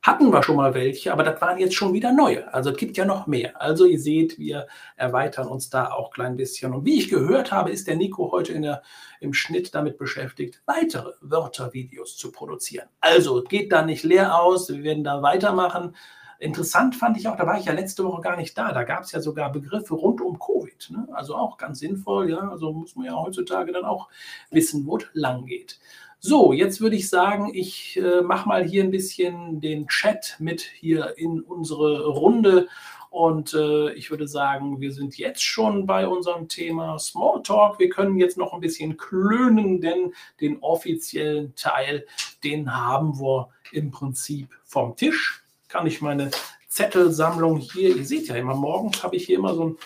Hatten 0.08 0.32
wir 0.32 0.42
schon 0.42 0.56
mal 0.56 0.72
welche, 0.72 1.12
aber 1.12 1.22
das 1.22 1.38
waren 1.42 1.58
jetzt 1.58 1.74
schon 1.74 1.92
wieder 1.92 2.12
neue. 2.12 2.54
Also 2.54 2.70
es 2.70 2.78
gibt 2.78 2.96
ja 2.96 3.04
noch 3.04 3.26
mehr. 3.26 3.60
Also 3.60 3.84
ihr 3.84 4.00
seht, 4.00 4.38
wir 4.38 4.66
erweitern 4.96 5.48
uns 5.48 5.68
da 5.68 5.90
auch 5.90 6.06
ein 6.06 6.12
klein 6.14 6.36
bisschen. 6.38 6.72
Und 6.72 6.86
wie 6.86 6.96
ich 6.96 7.10
gehört 7.10 7.52
habe, 7.52 7.70
ist 7.70 7.86
der 7.86 7.96
Nico 7.96 8.32
heute 8.32 8.54
in 8.54 8.62
der, 8.62 8.80
im 9.20 9.34
Schnitt 9.34 9.74
damit 9.74 9.98
beschäftigt, 9.98 10.62
weitere 10.64 11.12
Wörtervideos 11.20 12.16
zu 12.16 12.32
produzieren. 12.32 12.88
Also 13.00 13.42
geht 13.42 13.70
da 13.70 13.82
nicht 13.82 14.02
leer 14.02 14.40
aus. 14.40 14.70
Wir 14.70 14.82
werden 14.82 15.04
da 15.04 15.20
weitermachen. 15.20 15.94
Interessant 16.38 16.96
fand 16.96 17.18
ich 17.18 17.28
auch, 17.28 17.36
da 17.36 17.46
war 17.46 17.58
ich 17.58 17.66
ja 17.66 17.74
letzte 17.74 18.02
Woche 18.02 18.22
gar 18.22 18.38
nicht 18.38 18.56
da. 18.56 18.72
Da 18.72 18.84
gab 18.84 19.02
es 19.02 19.12
ja 19.12 19.20
sogar 19.20 19.52
Begriffe 19.52 19.92
rund 19.92 20.22
um 20.22 20.38
Covid. 20.38 20.88
Ne? 20.88 21.06
Also 21.12 21.36
auch 21.36 21.58
ganz 21.58 21.80
sinnvoll. 21.80 22.30
Ja, 22.30 22.48
also 22.48 22.72
muss 22.72 22.96
man 22.96 23.04
ja 23.04 23.14
heutzutage 23.14 23.72
dann 23.72 23.84
auch 23.84 24.08
wissen, 24.50 24.86
wo 24.86 24.96
es 24.96 25.04
lang 25.12 25.44
geht. 25.44 25.78
So, 26.20 26.52
jetzt 26.52 26.80
würde 26.80 26.96
ich 26.96 27.08
sagen, 27.08 27.52
ich 27.54 27.96
äh, 27.96 28.22
mache 28.22 28.48
mal 28.48 28.64
hier 28.64 28.82
ein 28.82 28.90
bisschen 28.90 29.60
den 29.60 29.86
Chat 29.86 30.36
mit 30.40 30.62
hier 30.62 31.16
in 31.16 31.40
unsere 31.40 32.06
Runde. 32.08 32.66
Und 33.10 33.54
äh, 33.54 33.92
ich 33.92 34.10
würde 34.10 34.26
sagen, 34.26 34.80
wir 34.80 34.92
sind 34.92 35.16
jetzt 35.16 35.42
schon 35.42 35.86
bei 35.86 36.08
unserem 36.08 36.48
Thema 36.48 36.98
Smalltalk. 36.98 37.78
Wir 37.78 37.88
können 37.88 38.18
jetzt 38.18 38.36
noch 38.36 38.52
ein 38.52 38.60
bisschen 38.60 38.96
klönen, 38.96 39.80
denn 39.80 40.12
den 40.40 40.58
offiziellen 40.60 41.54
Teil, 41.54 42.04
den 42.42 42.74
haben 42.74 43.20
wir 43.20 43.50
im 43.70 43.92
Prinzip 43.92 44.48
vom 44.64 44.96
Tisch. 44.96 45.44
Kann 45.68 45.86
ich 45.86 46.00
meine 46.00 46.32
Zettelsammlung 46.68 47.58
hier, 47.58 47.96
ihr 47.96 48.04
seht 48.04 48.28
ja 48.28 48.36
immer, 48.36 48.54
morgens 48.54 49.02
habe 49.02 49.16
ich 49.16 49.26
hier 49.26 49.38
immer 49.38 49.54
so 49.54 49.68
ein 49.68 49.76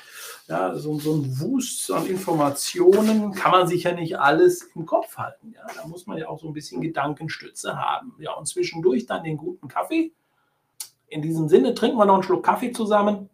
ja, 0.52 0.74
so, 0.74 0.98
so 0.98 1.14
ein 1.14 1.40
Wust 1.40 1.90
an 1.90 2.06
Informationen 2.06 3.32
kann 3.32 3.52
man 3.52 3.66
sich 3.66 3.84
ja 3.84 3.92
nicht 3.92 4.18
alles 4.18 4.62
im 4.74 4.84
Kopf 4.84 5.16
halten. 5.16 5.54
Ja? 5.54 5.66
Da 5.74 5.86
muss 5.86 6.06
man 6.06 6.18
ja 6.18 6.28
auch 6.28 6.38
so 6.38 6.46
ein 6.46 6.52
bisschen 6.52 6.82
Gedankenstütze 6.82 7.78
haben. 7.78 8.14
Ja, 8.18 8.34
und 8.34 8.46
zwischendurch 8.46 9.06
dann 9.06 9.24
den 9.24 9.38
guten 9.38 9.68
Kaffee. 9.68 10.12
In 11.06 11.22
diesem 11.22 11.48
Sinne 11.48 11.74
trinken 11.74 11.96
wir 11.96 12.04
noch 12.04 12.14
einen 12.14 12.22
Schluck 12.22 12.44
Kaffee 12.44 12.70
zusammen. 12.70 13.30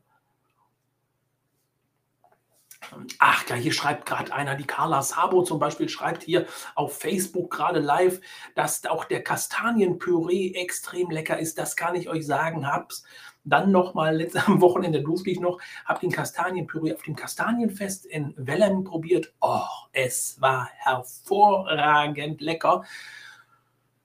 Ach 3.18 3.44
ja, 3.48 3.56
hier 3.56 3.72
schreibt 3.72 4.06
gerade 4.06 4.32
einer, 4.32 4.54
die 4.54 4.64
Carla 4.64 5.02
Sabo 5.02 5.42
zum 5.42 5.58
Beispiel 5.58 5.88
schreibt 5.88 6.22
hier 6.22 6.46
auf 6.76 6.98
Facebook 6.98 7.50
gerade 7.50 7.80
live, 7.80 8.20
dass 8.54 8.86
auch 8.86 9.04
der 9.04 9.24
Kastanienpüree 9.24 10.52
extrem 10.54 11.10
lecker 11.10 11.38
ist. 11.38 11.58
Das 11.58 11.74
kann 11.74 11.96
ich 11.96 12.08
euch 12.08 12.24
sagen. 12.24 12.66
Hab's 12.66 13.02
dann 13.48 13.72
nochmal 13.72 14.28
am 14.46 14.60
Wochenende 14.60 15.02
durfte 15.02 15.30
ich 15.30 15.40
noch, 15.40 15.60
habe 15.84 16.00
den 16.00 16.12
Kastanienpüree 16.12 16.94
auf 16.94 17.02
dem 17.02 17.16
Kastanienfest 17.16 18.06
in 18.06 18.34
Wellem 18.36 18.84
probiert. 18.84 19.32
Oh, 19.40 19.60
es 19.92 20.40
war 20.40 20.68
hervorragend 20.76 22.40
lecker. 22.40 22.84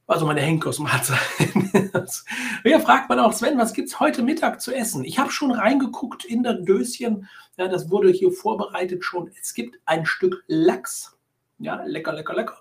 Also 0.06 0.26
meine 0.26 0.42
Henkersmahlzeit. 0.42 1.18
Hier 2.64 2.80
fragt 2.82 3.08
man 3.10 3.20
auch, 3.20 3.32
Sven, 3.32 3.58
was 3.58 3.74
gibt 3.74 3.88
es 3.88 4.00
heute 4.00 4.22
Mittag 4.22 4.62
zu 4.62 4.74
essen? 4.74 5.06
Ich 5.06 5.18
habe 5.18 5.32
schon 5.32 5.52
reingeguckt 5.52 6.26
in 6.26 6.44
das 6.44 6.58
Döschen. 6.64 7.30
Ja, 7.58 7.68
das 7.70 7.90
wurde 7.90 8.12
hier 8.12 8.32
vorbereitet 8.32 9.06
schon. 9.06 9.32
Es 9.40 9.54
gibt 9.54 9.80
ein 9.86 10.06
Stück 10.06 10.44
Lachs. 10.48 11.18
Ja, 11.58 11.84
lecker, 11.84 12.12
lecker, 12.14 12.34
lecker. 12.34 12.58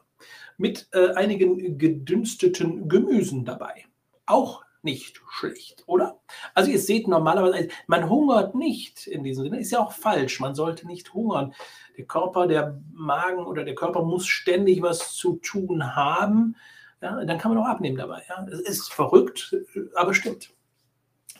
Mit 0.56 0.88
äh, 0.92 1.14
einigen 1.14 1.78
gedünsteten 1.78 2.88
Gemüsen 2.88 3.44
dabei. 3.44 3.86
Auch 4.24 4.62
nicht 4.82 5.20
schlecht, 5.28 5.82
oder? 5.86 6.21
Also 6.54 6.70
ihr 6.70 6.78
seht 6.78 7.08
normalerweise, 7.08 7.68
man 7.86 8.08
hungert 8.08 8.54
nicht 8.54 9.06
in 9.06 9.22
diesem 9.24 9.44
Sinne, 9.44 9.60
ist 9.60 9.72
ja 9.72 9.80
auch 9.80 9.92
falsch, 9.92 10.40
man 10.40 10.54
sollte 10.54 10.86
nicht 10.86 11.12
hungern. 11.14 11.54
Der 11.96 12.04
Körper, 12.04 12.46
der 12.46 12.80
Magen 12.92 13.46
oder 13.46 13.64
der 13.64 13.74
Körper 13.74 14.02
muss 14.02 14.26
ständig 14.26 14.82
was 14.82 15.14
zu 15.14 15.36
tun 15.36 15.94
haben, 15.94 16.56
ja, 17.00 17.24
dann 17.24 17.38
kann 17.38 17.52
man 17.52 17.62
auch 17.62 17.68
abnehmen 17.68 17.96
dabei. 17.96 18.22
Ja. 18.28 18.46
Es 18.50 18.60
ist 18.60 18.92
verrückt, 18.92 19.56
aber 19.94 20.14
stimmt. 20.14 20.50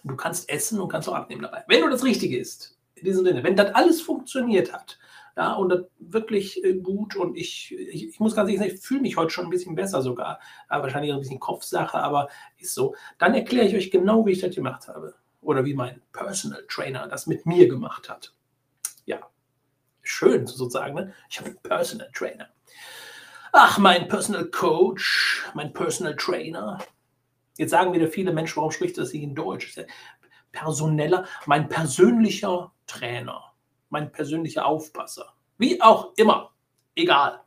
Du 0.04 0.16
kannst 0.16 0.48
essen 0.48 0.80
und 0.80 0.88
kannst 0.88 1.08
auch 1.08 1.14
abnehmen 1.14 1.42
dabei. 1.42 1.64
Wenn 1.68 1.82
du 1.82 1.88
das 1.88 2.04
Richtige 2.04 2.36
isst, 2.36 2.76
in 2.96 3.04
diesem 3.04 3.24
Sinne, 3.24 3.44
wenn 3.44 3.56
das 3.56 3.74
alles 3.74 4.00
funktioniert 4.00 4.72
hat, 4.72 4.98
ja, 5.36 5.54
und 5.54 5.70
das 5.70 5.80
wirklich 5.98 6.62
äh, 6.64 6.74
gut. 6.74 7.16
Und 7.16 7.36
ich, 7.36 7.72
ich, 7.72 8.08
ich 8.08 8.20
muss 8.20 8.34
ganz 8.34 8.48
ehrlich 8.48 8.60
sagen, 8.60 8.74
ich 8.74 8.80
fühle 8.80 9.00
mich 9.00 9.16
heute 9.16 9.30
schon 9.30 9.44
ein 9.44 9.50
bisschen 9.50 9.74
besser 9.74 10.02
sogar. 10.02 10.40
Ja, 10.70 10.82
wahrscheinlich 10.82 11.12
ein 11.12 11.20
bisschen 11.20 11.40
Kopfsache, 11.40 11.98
aber 11.98 12.28
ist 12.58 12.74
so. 12.74 12.94
Dann 13.18 13.34
erkläre 13.34 13.66
ich 13.66 13.74
euch 13.74 13.90
genau, 13.90 14.26
wie 14.26 14.32
ich 14.32 14.40
das 14.40 14.54
gemacht 14.54 14.88
habe. 14.88 15.14
Oder 15.40 15.64
wie 15.64 15.74
mein 15.74 16.00
Personal 16.12 16.64
Trainer 16.68 17.08
das 17.08 17.26
mit 17.26 17.46
mir 17.46 17.66
gemacht 17.68 18.08
hat. 18.08 18.34
Ja, 19.06 19.20
schön 20.02 20.46
sozusagen. 20.46 20.94
Ne? 20.94 21.14
Ich 21.30 21.38
habe 21.38 21.50
einen 21.50 21.58
Personal 21.62 22.10
Trainer. 22.12 22.48
Ach, 23.52 23.78
mein 23.78 24.08
Personal 24.08 24.46
Coach, 24.46 25.44
mein 25.54 25.72
Personal 25.72 26.16
Trainer. 26.16 26.78
Jetzt 27.58 27.70
sagen 27.70 27.92
wieder 27.92 28.08
viele 28.08 28.32
Menschen, 28.32 28.56
warum 28.56 28.70
spricht 28.70 28.96
das 28.98 29.12
nicht 29.12 29.22
in 29.22 29.34
Deutsch? 29.34 29.78
Personeller, 30.52 31.26
mein 31.46 31.68
persönlicher 31.68 32.72
Trainer 32.86 33.51
mein 33.92 34.10
persönlicher 34.10 34.66
Aufpasser. 34.66 35.34
Wie 35.58 35.80
auch 35.80 36.12
immer. 36.16 36.50
Egal. 36.96 37.40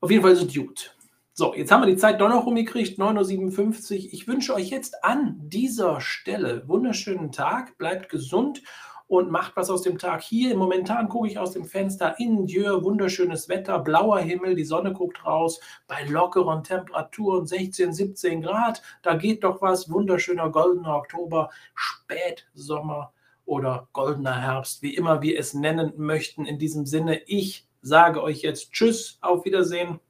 Auf 0.00 0.10
jeden 0.10 0.22
Fall 0.22 0.32
es 0.32 0.52
gut. 0.52 0.94
So, 1.32 1.54
jetzt 1.54 1.72
haben 1.72 1.82
wir 1.82 1.86
die 1.86 1.96
Zeit 1.96 2.20
doch 2.20 2.28
noch 2.28 2.46
rumgekriegt, 2.46 2.98
9.57 2.98 4.06
Uhr. 4.06 4.12
Ich 4.12 4.28
wünsche 4.28 4.54
euch 4.54 4.70
jetzt 4.70 5.02
an 5.02 5.36
dieser 5.38 6.00
Stelle 6.00 6.68
wunderschönen 6.68 7.32
Tag, 7.32 7.78
bleibt 7.78 8.08
gesund 8.08 8.62
und 9.06 9.30
macht 9.30 9.56
was 9.56 9.70
aus 9.70 9.82
dem 9.82 9.98
Tag. 9.98 10.22
Hier 10.22 10.56
momentan 10.56 11.08
gucke 11.08 11.28
ich 11.28 11.38
aus 11.38 11.52
dem 11.52 11.64
Fenster 11.64 12.18
in 12.18 12.46
Dieu, 12.46 12.82
wunderschönes 12.82 13.48
Wetter, 13.48 13.78
blauer 13.78 14.18
Himmel, 14.18 14.54
die 14.54 14.64
Sonne 14.64 14.92
guckt 14.92 15.24
raus, 15.24 15.60
bei 15.86 16.04
lockeren 16.04 16.62
Temperaturen 16.62 17.46
16, 17.46 17.92
17 17.92 18.42
Grad. 18.42 18.82
Da 19.02 19.14
geht 19.14 19.44
doch 19.44 19.62
was, 19.62 19.90
wunderschöner 19.90 20.50
goldener 20.50 20.96
Oktober, 20.96 21.50
Spätsommer 21.74 23.12
oder 23.44 23.88
goldener 23.92 24.40
Herbst, 24.40 24.82
wie 24.82 24.94
immer 24.94 25.22
wir 25.22 25.38
es 25.38 25.54
nennen 25.54 25.92
möchten. 25.96 26.46
In 26.46 26.58
diesem 26.58 26.86
Sinne, 26.86 27.22
ich 27.26 27.68
sage 27.82 28.22
euch 28.22 28.42
jetzt 28.42 28.72
Tschüss, 28.72 29.18
auf 29.20 29.44
Wiedersehen. 29.44 30.00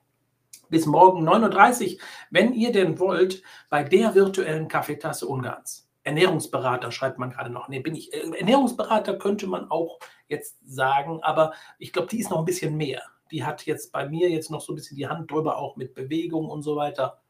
Bis 0.70 0.86
morgen 0.86 1.28
9.30 1.28 1.94
Uhr, 1.94 2.00
wenn 2.30 2.52
ihr 2.54 2.72
denn 2.72 2.98
wollt, 2.98 3.42
bei 3.68 3.84
der 3.84 4.14
virtuellen 4.14 4.68
Kaffeetasse 4.68 5.26
Ungarns. 5.26 5.88
Ernährungsberater 6.04 6.92
schreibt 6.92 7.18
man 7.18 7.30
gerade 7.30 7.50
noch. 7.50 7.68
Nee, 7.68 7.80
bin 7.80 7.94
ich. 7.94 8.12
Äh, 8.12 8.38
Ernährungsberater 8.38 9.18
könnte 9.18 9.46
man 9.46 9.70
auch 9.70 9.98
jetzt 10.28 10.56
sagen, 10.64 11.20
aber 11.22 11.52
ich 11.78 11.92
glaube, 11.92 12.08
die 12.08 12.20
ist 12.20 12.30
noch 12.30 12.38
ein 12.38 12.44
bisschen 12.44 12.76
mehr. 12.76 13.02
Die 13.30 13.44
hat 13.44 13.66
jetzt 13.66 13.90
bei 13.90 14.08
mir 14.08 14.30
jetzt 14.30 14.50
noch 14.50 14.60
so 14.60 14.72
ein 14.72 14.76
bisschen 14.76 14.96
die 14.96 15.08
Hand 15.08 15.30
drüber, 15.30 15.58
auch 15.58 15.76
mit 15.76 15.94
Bewegung 15.94 16.48
und 16.48 16.62
so 16.62 16.76
weiter. 16.76 17.22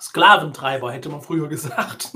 Sklaventreiber, 0.00 0.92
hätte 0.92 1.08
man 1.08 1.22
früher 1.22 1.48
gesagt. 1.48 2.12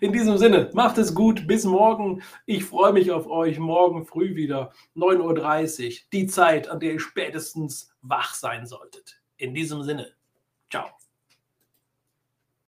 In 0.00 0.12
diesem 0.12 0.38
Sinne, 0.38 0.70
macht 0.72 0.98
es 0.98 1.14
gut, 1.14 1.46
bis 1.46 1.64
morgen. 1.64 2.22
Ich 2.46 2.64
freue 2.64 2.92
mich 2.92 3.10
auf 3.10 3.26
euch 3.26 3.58
morgen 3.58 4.06
früh 4.06 4.34
wieder, 4.34 4.72
9.30 4.96 5.86
Uhr, 5.86 5.92
die 6.12 6.26
Zeit, 6.26 6.68
an 6.68 6.80
der 6.80 6.94
ihr 6.94 7.00
spätestens 7.00 7.92
wach 8.02 8.34
sein 8.34 8.66
solltet. 8.66 9.20
In 9.36 9.54
diesem 9.54 9.82
Sinne, 9.82 10.12
ciao. 10.70 11.01